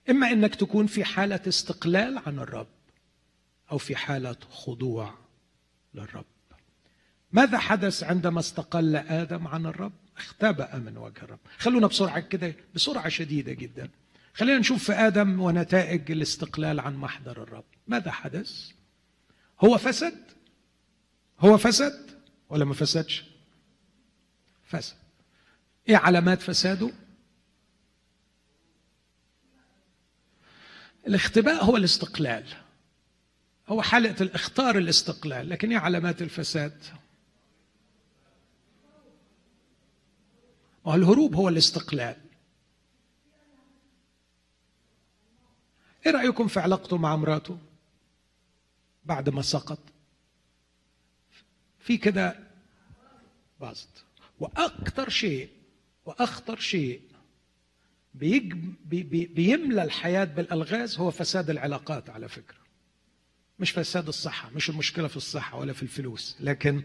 [0.09, 2.67] إما أنك تكون في حالة استقلال عن الرب
[3.71, 5.13] أو في حالة خضوع
[5.93, 6.25] للرب.
[7.31, 9.91] ماذا حدث عندما استقل آدم عن الرب؟
[10.21, 13.89] اختبأ من وجه الرب خلونا بسرعة كده بسرعة شديدة جدا.
[14.33, 17.63] خلينا نشوف في آدم ونتائج الاستقلال عن محضر الرب.
[17.87, 18.69] ماذا حدث؟
[19.63, 20.23] هو فسد؟
[21.39, 22.11] هو فسد
[22.49, 23.23] ولا ما فسدش؟
[24.63, 24.95] فسد.
[25.89, 26.91] إيه علامات فساده؟
[31.07, 32.45] الاختباء هو الاستقلال.
[33.67, 36.83] هو حالة الاختار الاستقلال لكن إيه علامات الفساد؟
[40.85, 42.15] ما الهروب هو الاستقلال.
[46.05, 47.57] إيه رأيكم في علاقته مع مراته
[49.05, 49.79] بعد ما سقط؟
[51.79, 52.39] في كده
[53.59, 54.05] باظت
[54.39, 55.49] وأكثر شيء
[56.05, 57.01] وأخطر شيء.
[58.13, 62.57] بيملى الحياة بالألغاز هو فساد العلاقات على فكرة.
[63.59, 66.83] مش فساد الصحة مش المشكلة في الصحة ولا في الفلوس لكن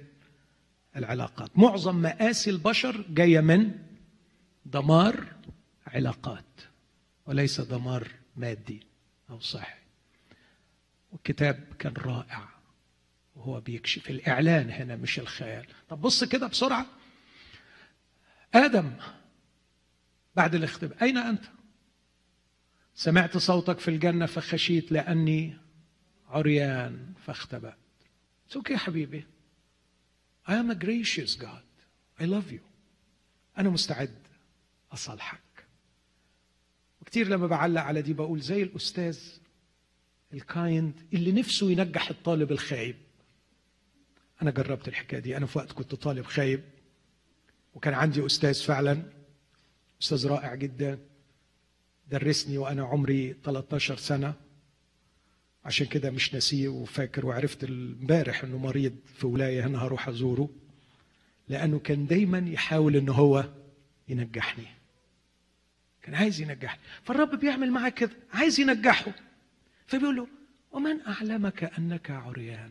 [0.96, 1.58] العلاقات.
[1.58, 3.85] معظم مآسي البشر جاية من
[4.66, 5.26] دمار
[5.86, 6.60] علاقات
[7.26, 8.86] وليس دمار مادي
[9.30, 9.78] أو صحي.
[11.12, 12.48] والكتاب كان رائع
[13.34, 15.66] وهو بيكشف الإعلان هنا مش الخيال.
[15.88, 16.86] طب بص كده بسرعة.
[18.54, 18.92] آدم
[20.36, 21.44] بعد الاختبار أين أنت؟
[22.94, 25.56] سمعت صوتك في الجنة فخشيت لأني
[26.28, 27.78] عريان فاختبأت.
[28.56, 29.26] Okay يا حبيبي.
[30.48, 31.66] I am a gracious God.
[32.20, 32.60] I love you.
[33.58, 34.25] أنا مستعد.
[34.96, 35.40] أصالحك.
[37.00, 39.18] وكتير لما بعلق على دي بقول زي الأستاذ
[40.34, 42.96] ال kind اللي نفسه ينجح الطالب الخايب.
[44.42, 45.36] أنا جربت الحكاية دي.
[45.36, 46.60] أنا في وقت كنت طالب خايب.
[47.74, 49.02] وكان عندي أستاذ فعلا.
[50.02, 50.98] أستاذ رائع جدا.
[52.10, 54.34] درسني وأنا عمري 13 سنة.
[55.64, 57.26] عشان كده مش ناسيه وفاكر.
[57.26, 60.48] وعرفت امبارح إنه مريض في ولاية هنا هروح أزوره.
[61.48, 63.44] لأنه كان دايما يحاول إن هو
[64.08, 64.75] ينجحني.
[66.06, 66.80] كان عايز ينجحني.
[67.04, 69.12] فالرب بيعمل معاه كده عايز ينجحه.
[69.86, 70.28] فبيقول له
[70.72, 72.70] ومن أعلمك أنك عريان؟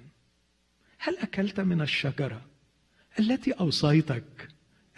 [0.99, 2.41] هل أكلت من الشجرة
[3.19, 4.47] التي أوصيتك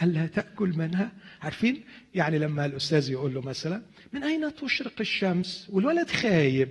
[0.04, 1.12] ألا تأكل منها؟
[1.42, 1.84] عارفين؟
[2.16, 3.82] يعني لما الأستاذ يقول له مثلا
[4.14, 6.70] من أين تشرق الشمس والولد خايب؟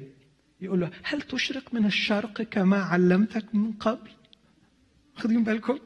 [0.61, 4.11] يقول له هل تشرق من الشرق كما علمتك من قبل؟
[5.17, 5.79] واخدين بالكم؟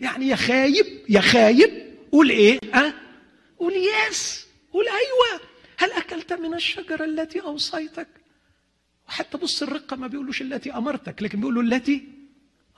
[0.00, 1.70] يعني يا خايب يا خايب
[2.12, 2.94] قول إيه؟ أه؟
[3.58, 5.40] قول يس قول أيوه
[5.78, 8.08] هل أكلت من الشجره التي أوصيتك؟
[9.08, 12.08] وحتى بص الرقة ما بيقولوش التي أمرتك لكن بيقولوا التي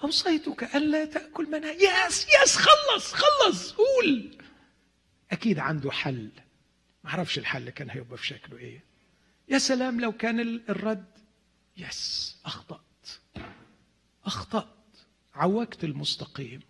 [0.04, 1.72] أوصيتك ألا تأكل منها.
[1.72, 4.36] ياس ياس خلص خلص قول.
[5.32, 6.30] أكيد عنده حل.
[7.04, 8.84] ما أعرفش الحل كان هيبقى في شكله إيه.
[9.48, 11.04] يا سلام لو كان الرد.
[11.76, 13.08] يس أخطأت.
[14.24, 14.66] أخطأت.
[15.34, 16.60] عوجت المستقيم.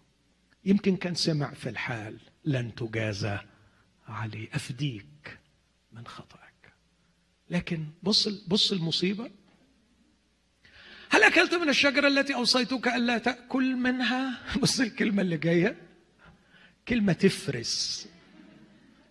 [0.64, 2.18] يمكن كان سمع في الحال.
[2.44, 3.38] لن تجازى.
[4.08, 5.38] عليه أفديك
[5.92, 6.72] من خطأك.
[7.50, 9.30] لكن بص بص المصيبة.
[11.10, 15.76] هل أكلت من الشجرة التي أوصيتك ألا تأكل منها؟ بص الكلمة اللي جاية.
[16.88, 18.08] كلمة تفرس.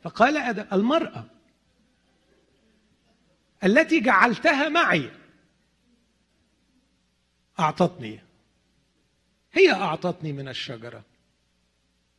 [0.04, 1.26] فقال آدم المرأة
[3.64, 5.12] التي جعلتها معي
[7.60, 8.20] أعطتني.
[9.54, 11.04] هي أعطتني من الشجرة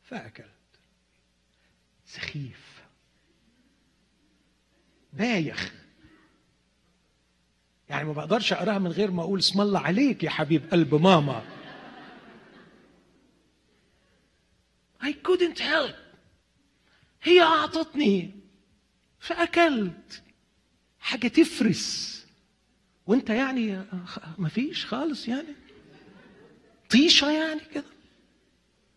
[0.03, 0.54] فأكلت
[2.05, 2.83] سخيف.
[5.13, 5.73] بايخ.
[7.89, 11.43] يعني ما بقدرش أقراها من غير ما أقول اسم الله عليك يا حبيب قلب ماما.
[15.03, 15.95] I couldn't help.
[17.23, 18.39] هي أعطتني.
[19.19, 20.23] فأكلت.
[20.99, 22.15] حاجة تفرس.
[23.07, 23.83] وأنت يعني
[24.37, 25.55] ما فيش خالص يعني.
[26.89, 27.94] طيشة يعني كده.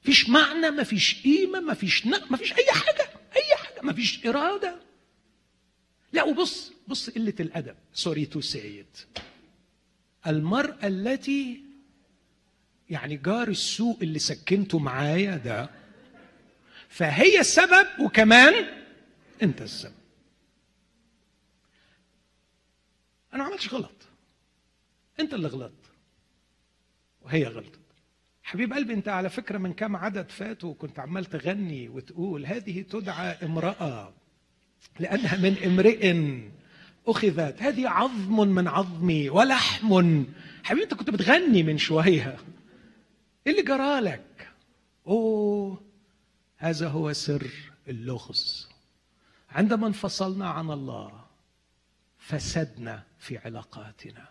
[0.09, 4.27] فيش معنى ما فيش قيمة ما فيش ما فيش أي حاجة أي حاجة ما فيش
[4.27, 4.81] إرادة.
[6.13, 7.77] لا وبص بص قلة الأدب.
[7.93, 8.87] سوري تو سيد
[10.27, 11.63] المرأة التي
[12.91, 15.71] يعني جار السوق اللي سكنته معايا ده
[16.89, 18.85] فهي السبب وكمان
[19.43, 19.95] أنت السبب.
[23.35, 24.09] أنا ما عملتش غلط.
[25.21, 25.85] أنت اللي غلطت
[27.23, 27.88] وهي غلطت.
[28.49, 33.37] حبيب قلبي انت على فكرة من كام عدد فاتوا كنت عمال تغني وتقول هذه تدعى
[33.43, 34.13] امرأة
[35.01, 36.15] لأنها من امرئ
[37.07, 37.63] أخذت.
[37.63, 40.25] هذه عظم من عظمي ولحم.
[40.63, 42.37] حبيبي أنت كنت بتغني من شوية
[43.47, 44.49] إيه اللي جرالك
[45.07, 45.83] أوه
[46.57, 47.51] هذا هو سر
[47.89, 48.69] اللغز.
[49.51, 51.25] عندما انفصلنا عن الله
[52.19, 54.29] فسدنا في علاقاتنا.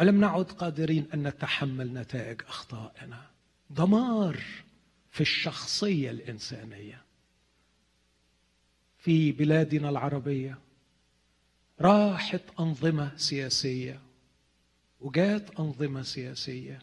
[0.00, 3.30] ولم نعد قادرين أن نتحمل نتائج أخطائنا؟
[3.70, 4.42] دمار
[5.10, 7.02] في الشخصية الإنسانية.
[8.98, 10.58] في بلادنا العربية
[11.80, 14.00] راحت أنظمة سياسية
[15.00, 16.78] وجات أنظمة سياسية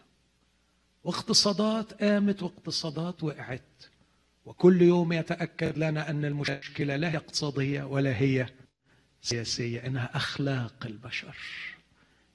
[1.04, 3.84] واقتصادات قامت واقتصادات وقعت
[4.44, 8.46] وكل يوم يتأكد لنا أن المشكلة لا هي اقتصادية ولا هي
[9.22, 11.36] سياسية إنها أخلاق البشر.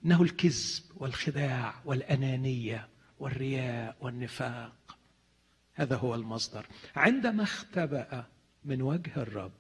[0.06, 2.90] إنه الكذب والخداع والأنانية
[3.20, 4.98] والرياء والنفاق.
[5.74, 6.66] هذا هو المصدر.
[6.96, 8.26] عندما اختبأ
[8.66, 9.52] من وجه الرب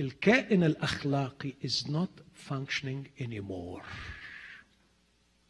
[0.00, 3.84] الكائن الأخلاقي is not functioning anymore.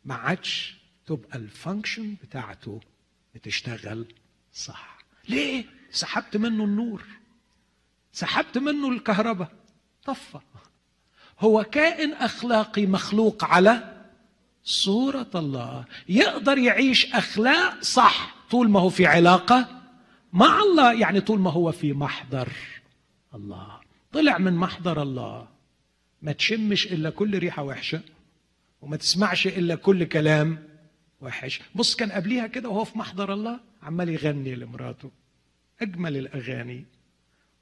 [0.04, 0.76] ما عادش
[1.06, 2.80] تبقى الفانكشن بتاعته
[3.34, 4.14] بتشتغل
[4.52, 4.98] صح.
[5.28, 7.04] ليه؟ سحبت منه النور.
[8.12, 9.52] سحبت منه الكهرباء.
[10.04, 10.38] طفى.
[11.40, 13.94] هو كائن أخلاقي مخلوق على
[14.64, 15.84] صورة الله.
[16.08, 19.68] يقدر يعيش أخلاق صح طول ما هو في علاقة
[20.32, 22.48] مع الله يعني طول ما هو في محضر
[23.34, 23.80] الله.
[24.12, 25.48] طلع من محضر الله.
[26.22, 28.00] ما تشمش إلا كل ريحة وحشة
[28.82, 30.68] وما تسمعش إلا كل كلام
[31.20, 31.60] وحش.
[31.74, 35.10] بص كان قبليها كده وهو في محضر الله عمال يغني لمراته
[35.82, 36.84] أجمل الأغاني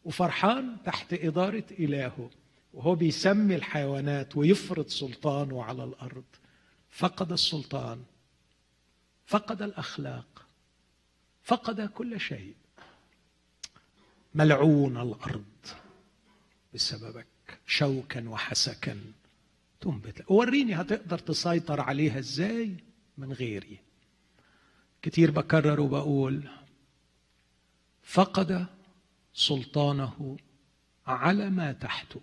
[0.05, 2.31] وفرحان تحت إدارة إلهه.
[2.77, 6.25] وهو بيسمي الحيوانات ويفرض سلطانه على الأرض.
[6.91, 8.05] فقد السلطان
[9.27, 10.47] فقد الأخلاق
[11.43, 12.55] فقد كل شيء.
[14.35, 15.45] ملعون الأرض
[16.75, 17.27] بسببك
[17.67, 19.01] شوكا وحسكا
[19.81, 20.31] تنبت.
[20.31, 22.77] وريني هتقدر تسيطر عليها إزاي؟
[23.19, 23.79] من غيري.
[25.03, 26.49] كتير بكرر وبقول
[28.03, 28.67] فقد
[29.35, 30.37] سلطانه
[31.07, 32.21] على ما تحته.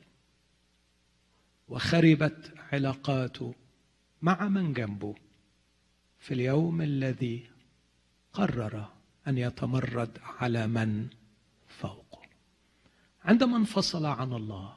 [1.74, 3.56] وخربت علاقاته
[4.22, 5.16] مع من جنبه
[6.20, 7.50] في اليوم الذي
[8.34, 8.92] قرر
[9.28, 11.08] أن يتمرد على من
[11.68, 12.22] فوقه.
[13.24, 14.76] عندما انفصل عن الله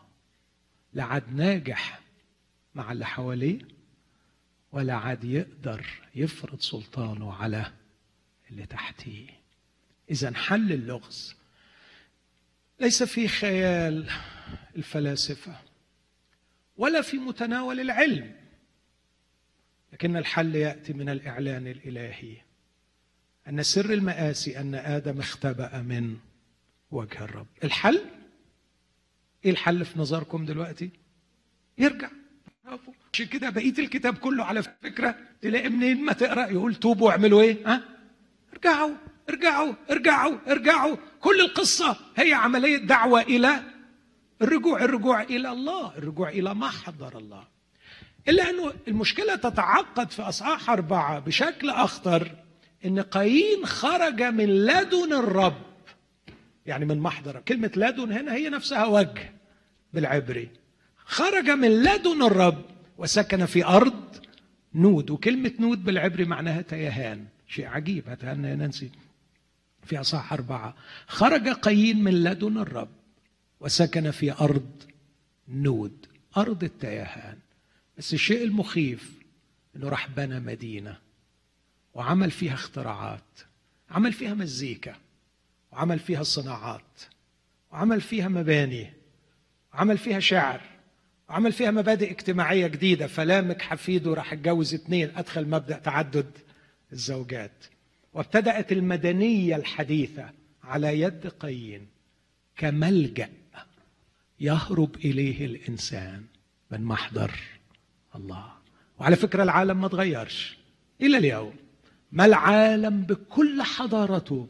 [0.94, 2.01] لعد ناجح
[2.74, 3.59] مع اللي حواليه
[4.72, 7.72] ولا عاد يقدر يفرض سلطانه على
[8.51, 9.30] اللي تحتيه.
[10.11, 11.34] إذا حل اللغز.
[12.80, 14.11] ليس في خيال
[14.76, 15.66] الفلاسفة.
[16.79, 18.33] ولا في متناول العلم.
[19.93, 22.37] لكن الحل يأتي من الإعلان الإلهي.
[23.49, 26.16] أن سر المآسي أن آدم اختبأ من
[26.91, 27.47] وجه الرب.
[27.64, 28.01] الحل؟
[29.45, 30.91] إيه الحل في نظركم دلوقتي؟
[31.79, 32.11] يرجع.
[33.12, 37.66] عشان كده بقيه الكتاب كله على فكرة تلاقي منين ما تقرأ يقول توبوا واعملوا إيه؟
[37.66, 37.83] ها؟
[38.53, 38.95] ارجعوا
[39.31, 40.97] ارجعوا ارجعوا ارجعوا.
[41.20, 43.62] كل القصة هي عملية دعوة إلى
[44.43, 47.45] الرجوع الرجوع إلى الله الرجوع إلى محضر الله.
[48.28, 52.30] إلا أنه المشكلة تتعقد في أصحاح أربعة بشكل أخطر
[52.84, 55.62] إن قايين خرج من لدن الرب.
[56.66, 59.32] يعني من محضر كلمة لدن هنا هي نفسها وجه
[59.93, 60.49] بالعبري.
[61.05, 62.64] خرج من لدن الرب
[62.99, 64.16] وسكن في أرض
[64.74, 65.11] نود.
[65.11, 67.24] وكلمة نود بالعبري معناها تيهان.
[67.49, 68.09] شيء عجيب.
[68.09, 68.91] هتهنى يا نانسي.
[69.84, 70.74] في أصح أربعة.
[71.07, 72.89] خرج قايين من لدن الرب.
[73.61, 74.70] وسكن في أرض
[75.48, 77.38] نود أرض التيهان.
[77.98, 79.12] بس الشيء المخيف
[79.76, 80.98] أنه راح بنى مدينة
[81.94, 83.22] وعمل فيها اختراعات
[83.90, 84.96] عمل فيها مزيكا
[85.72, 87.00] وعمل فيها صناعات
[87.72, 88.92] وعمل فيها مباني
[89.74, 90.61] وعمل فيها شعر
[91.28, 93.07] وعمل فيها مبادئ اجتماعية جديدة.
[93.07, 96.30] فلامك حفيده راح اتجوز اثنين أدخل مبدأ تعدد
[96.92, 97.64] الزوجات.
[98.12, 100.30] وابتدأت المدنية الحديثة
[100.64, 101.86] على يد قايين
[102.57, 103.28] كملجأ
[104.41, 106.24] يهرب إليه الإنسان
[106.70, 107.32] من محضر
[108.14, 108.53] الله.
[108.99, 110.59] وعلى فكرة العالم ما تغيرش
[111.01, 111.55] إلى اليوم.
[112.12, 114.49] ما العالم بكل حضارته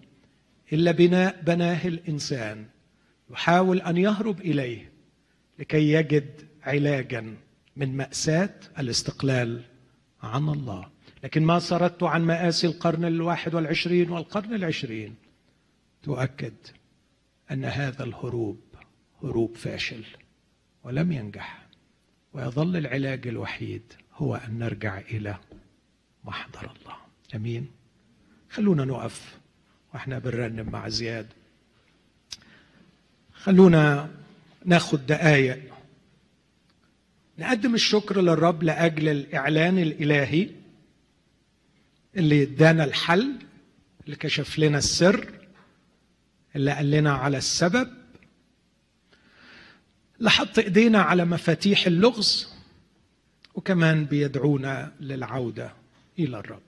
[0.73, 2.67] إلا بناء بناه الإنسان
[3.31, 4.93] يحاول أن يهرب إليه
[5.59, 6.31] لكي يجد
[6.63, 7.37] علاجا
[7.77, 9.63] من مأساة الاستقلال
[10.23, 10.89] عن الله.
[11.25, 15.15] لكن ما سردت عن مآسي القرن الواحد والعشرين والقرن العشرين
[16.03, 16.55] تؤكد
[17.51, 18.61] أن هذا الهروب
[19.23, 20.05] هروب فاشل
[20.85, 21.67] ولم ينجح.
[22.33, 23.83] ويظل العلاج الوحيد
[24.15, 25.39] هو أن نرجع إلى
[26.25, 26.97] محضر الله.
[27.35, 27.71] أمين؟
[28.51, 29.39] خلونا نقف
[29.95, 31.27] وإحنا بنرنم مع زياد.
[33.33, 34.11] خلونا
[34.65, 35.63] ناخد دقايق.
[37.39, 40.51] نقدم الشكر للرب لأجل الإعلان الإلهي
[42.17, 43.37] اللي ادانا الحل
[44.05, 45.33] اللي كشف لنا السر
[46.57, 48.06] اللي قال لنا على السبب.
[50.19, 52.49] اللي حط إيدينا على مفاتيح اللغز
[53.55, 55.73] وكمان بيدعونا للعودة
[56.19, 56.61] إلى الرب.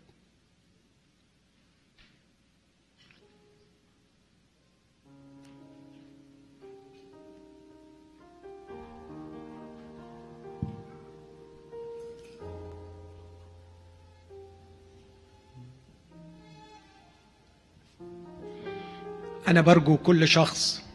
[19.48, 20.87] أنا برجو كل شخص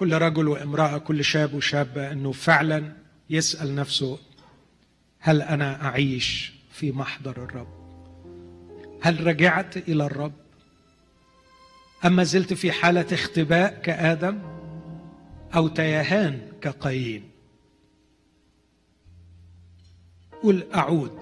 [0.00, 2.92] كل رجل وامرأة كل شاب وشابة أنه فعلا
[3.30, 4.18] يسأل نفسه
[5.18, 7.68] هل أنا أعيش في محضر الرب؟
[9.02, 10.32] هل رجعت إلى الرب؟
[12.04, 14.38] أما زلت في حالة اختباء كآدم
[15.54, 17.30] أو تيهان كقايين.
[20.42, 21.18] قل أعود.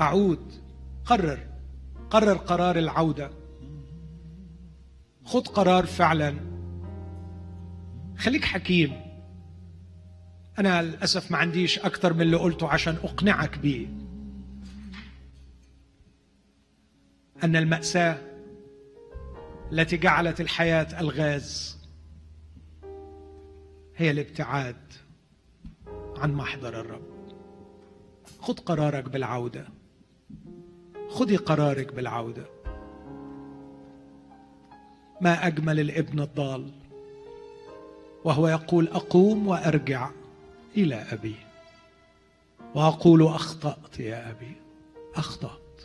[0.00, 0.52] أعود.
[1.04, 1.38] قرر.
[2.10, 3.30] قرر قرار العودة.
[5.24, 6.55] خذ قرار فعلا.
[8.18, 9.00] خليك حكيم.
[10.58, 13.86] أنا للأسف ما عنديش أكثر من اللي قلته عشان أقنعك بيه.
[17.44, 18.18] أن المأساة
[19.72, 21.78] التي جعلت الحياة الغاز
[23.96, 24.76] هي الابتعاد
[26.16, 27.16] عن محضر الرب.
[28.40, 29.68] خذ قرارك بالعودة.
[31.08, 32.46] خذي قرارك بالعودة.
[35.20, 36.85] ما أجمل الابن الضال
[38.26, 40.10] وهو يقول أقوم وأرجع
[40.76, 41.34] إلى أبي.
[42.74, 44.56] وأقول أخطأت يا أبي
[45.14, 45.82] أخطأت.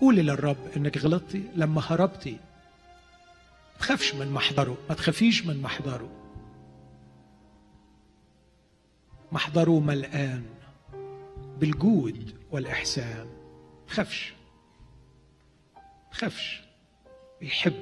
[0.00, 6.10] قولي للرب إنك غلطتي لما هربتي ما تخافش من محضره ما تخافيش من محضره.
[9.32, 10.44] محضره ملآن
[11.58, 13.26] بالجود والإحسان.
[13.88, 14.34] خفش
[16.10, 16.62] خفش
[17.40, 17.74] بيحب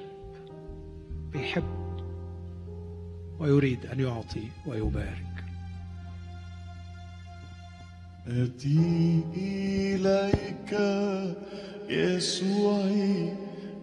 [1.32, 1.87] بيحب.
[3.40, 5.44] ويريد أن يعطي ويبارك.
[8.28, 10.80] أتي إليك
[11.90, 13.32] يسوعي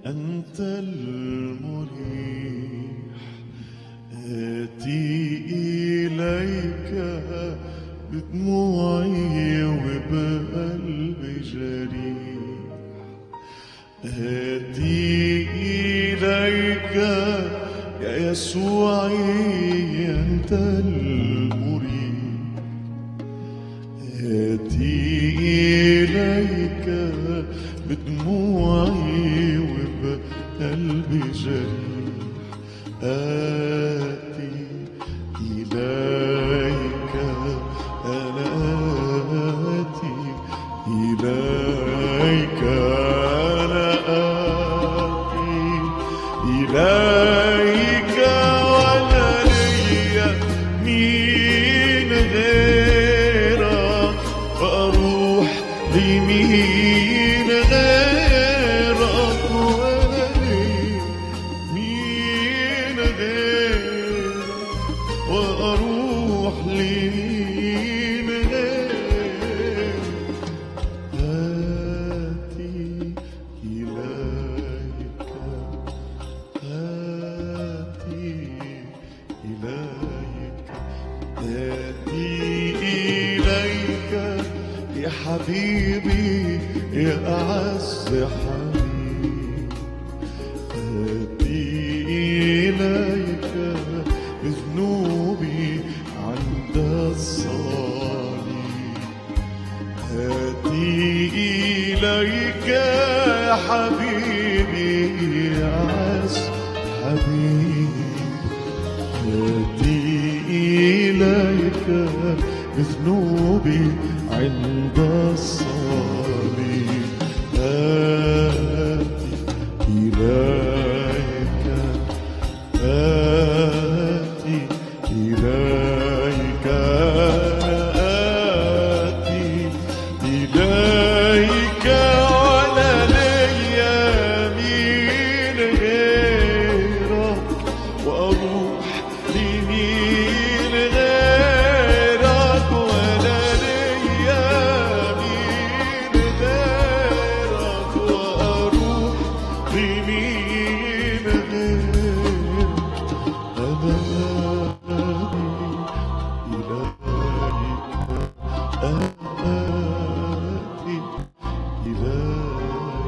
[0.06, 1.96] أنت المريح.
[4.26, 6.92] آتي إليك
[8.12, 12.36] بدموعي وبقلب جريح.
[14.06, 16.96] آتي إليك
[18.06, 19.16] يا يسوعي
[20.10, 22.14] أنت المريح
[24.22, 25.36] آتي
[26.04, 26.86] إليك
[27.90, 32.16] بدموعي وبقلب جريح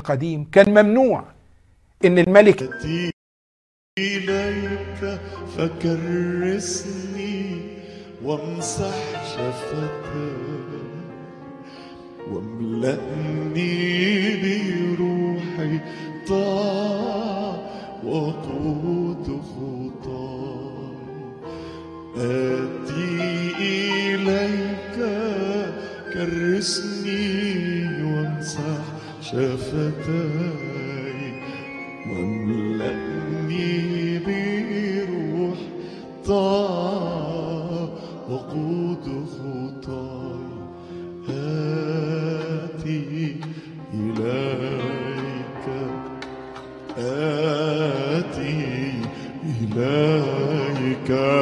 [0.08, 1.24] إليك قديم كان ممنوع
[2.06, 2.70] إن الملك
[4.00, 5.20] إليك
[5.58, 7.42] فكرسني
[8.24, 8.96] وامسح
[9.36, 10.06] شفتك
[12.32, 13.68] واملأني
[14.42, 15.80] بروحي
[16.28, 17.52] طاعة
[18.06, 20.88] وقود خطاي
[22.18, 24.98] آتي إليك
[26.14, 27.47] كرسني
[29.32, 31.22] شفتاي
[32.10, 33.70] واملأني
[34.20, 35.60] بروح
[36.26, 37.90] طاعة
[38.30, 40.48] وقود خطاي
[41.30, 43.06] آتي
[43.94, 45.66] إليك.
[46.98, 48.56] آتي
[49.62, 51.37] إليك.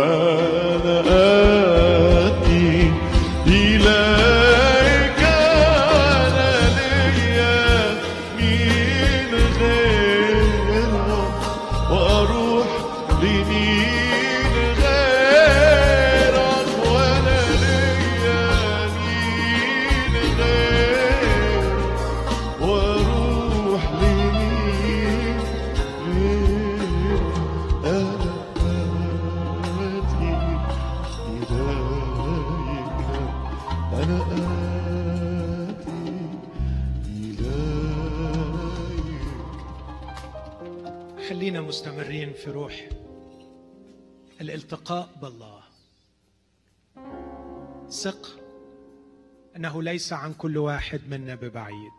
[49.81, 51.93] ليس عن كل واحد منا ببعيد.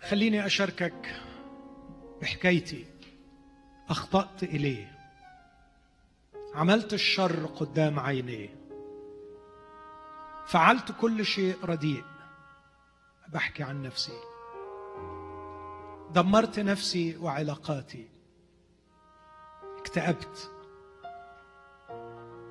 [0.00, 1.20] خليني أشاركك
[2.22, 2.86] بحكايتي.
[3.88, 4.98] أخطأت إليه.
[6.54, 8.48] عملت الشر قدام عينيه.
[10.46, 12.04] فعلت كل شيء رديء.
[13.28, 14.20] بحكي عن نفسي.
[16.10, 18.08] دمرت نفسي وعلاقاتي.
[19.78, 20.50] اكتئبت.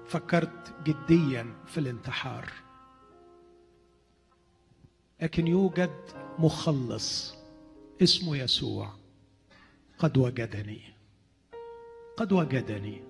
[0.08, 2.67] فكرت جديا في الانتحار.
[5.22, 5.96] لكن يوجد
[6.40, 7.36] مخلص
[8.04, 8.94] اسمه يسوع.
[9.98, 10.82] قد وجدني.
[12.18, 13.04] قد وجدني.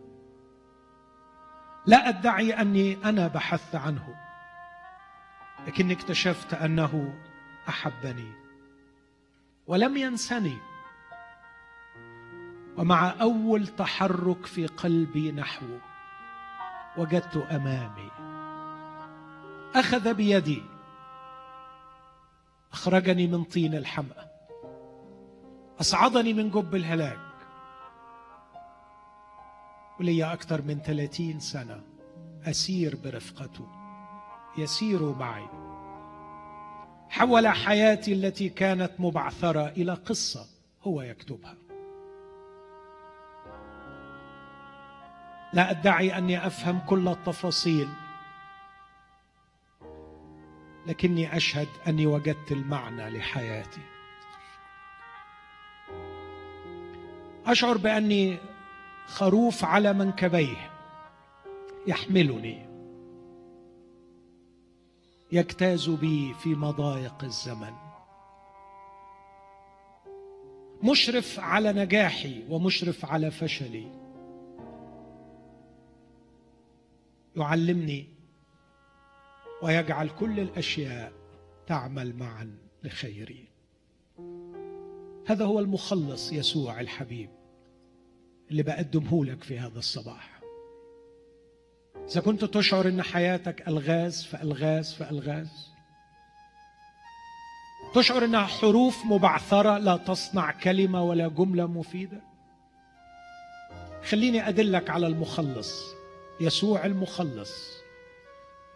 [1.86, 4.16] لا أدعي أني أنا بحثت عنه
[5.68, 7.20] لكني اكتشفت أنه
[7.70, 8.32] أحبني
[9.68, 10.58] ولم ينسني.
[12.78, 15.80] ومع أول تحرك في قلبي نحوه
[16.97, 18.12] وجدت أمامي
[19.76, 20.76] أخذ بيدي
[22.74, 24.32] أخرجني من طين الحمأة
[25.82, 27.20] أصعدني من جب الهلاك.
[29.99, 31.84] ولي أكثر من ثلاثين سنة
[32.43, 33.68] أسير برفقته.
[34.57, 35.47] يسير معي.
[37.09, 40.45] حول حياتي التي كانت مبعثرة إلى قصة
[40.84, 41.55] هو يكتبها.
[45.53, 47.89] لا أدعي أني أفهم كل التفاصيل.
[50.88, 53.82] لكني أشهد أني وجدت المعنى لحياتي.
[57.46, 58.38] أشعر بأني
[59.08, 60.72] خروف على منكبيه
[61.88, 62.66] يحملني.
[65.32, 67.74] يجتاز بي في مضايق الزمن.
[70.84, 73.92] مشرف على نجاحي ومشرف على فشلي.
[77.36, 78.16] يعلمني
[79.62, 81.12] ويجعل كل الأشياء
[81.68, 83.47] تعمل معا لخيري
[85.28, 87.30] هذا هو المخلص يسوع الحبيب
[88.51, 90.41] اللي بقدمه لك في هذا الصباح.
[92.12, 95.70] إذا كنت تشعر أن حياتك ألغاز فألغاز فألغاز
[97.96, 102.21] تشعر أنها حروف مبعثرة لا تصنع كلمة ولا جملة مفيدة
[104.04, 105.84] خليني أدلك على المخلص
[106.42, 107.76] يسوع المخلص.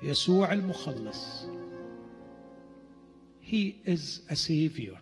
[0.03, 1.45] يسوع المخلص.
[3.51, 4.97] He is a savior.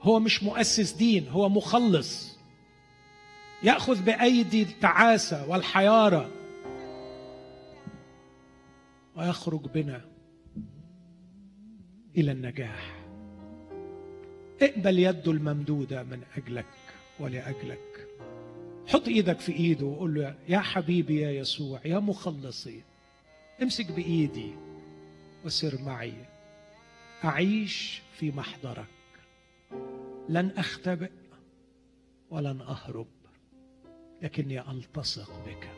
[0.00, 2.38] هو مش مؤسس دين هو مخلص.
[3.62, 6.30] يأخذ بأيدي التعاسة والحيارة.
[9.16, 10.04] ويخرج بنا
[12.16, 13.04] إلى النجاح.
[14.62, 16.66] اقبل يده الممدودة من أجلك
[17.20, 18.08] ولأجلك.
[18.86, 22.82] حط إيدك في إيده وقول له يا حبيبي يا يسوع يا مخلصي
[23.62, 24.54] امسك بإيدي
[25.44, 26.14] وسر معي.
[27.24, 28.86] أعيش في محضرك.
[30.28, 31.10] لن أختبئ
[32.30, 33.06] ولن أهرب
[34.22, 35.68] لكني ألتصق بك.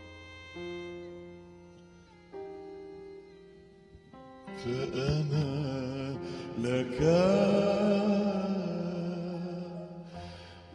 [4.64, 6.18] فأنا
[6.58, 7.00] لك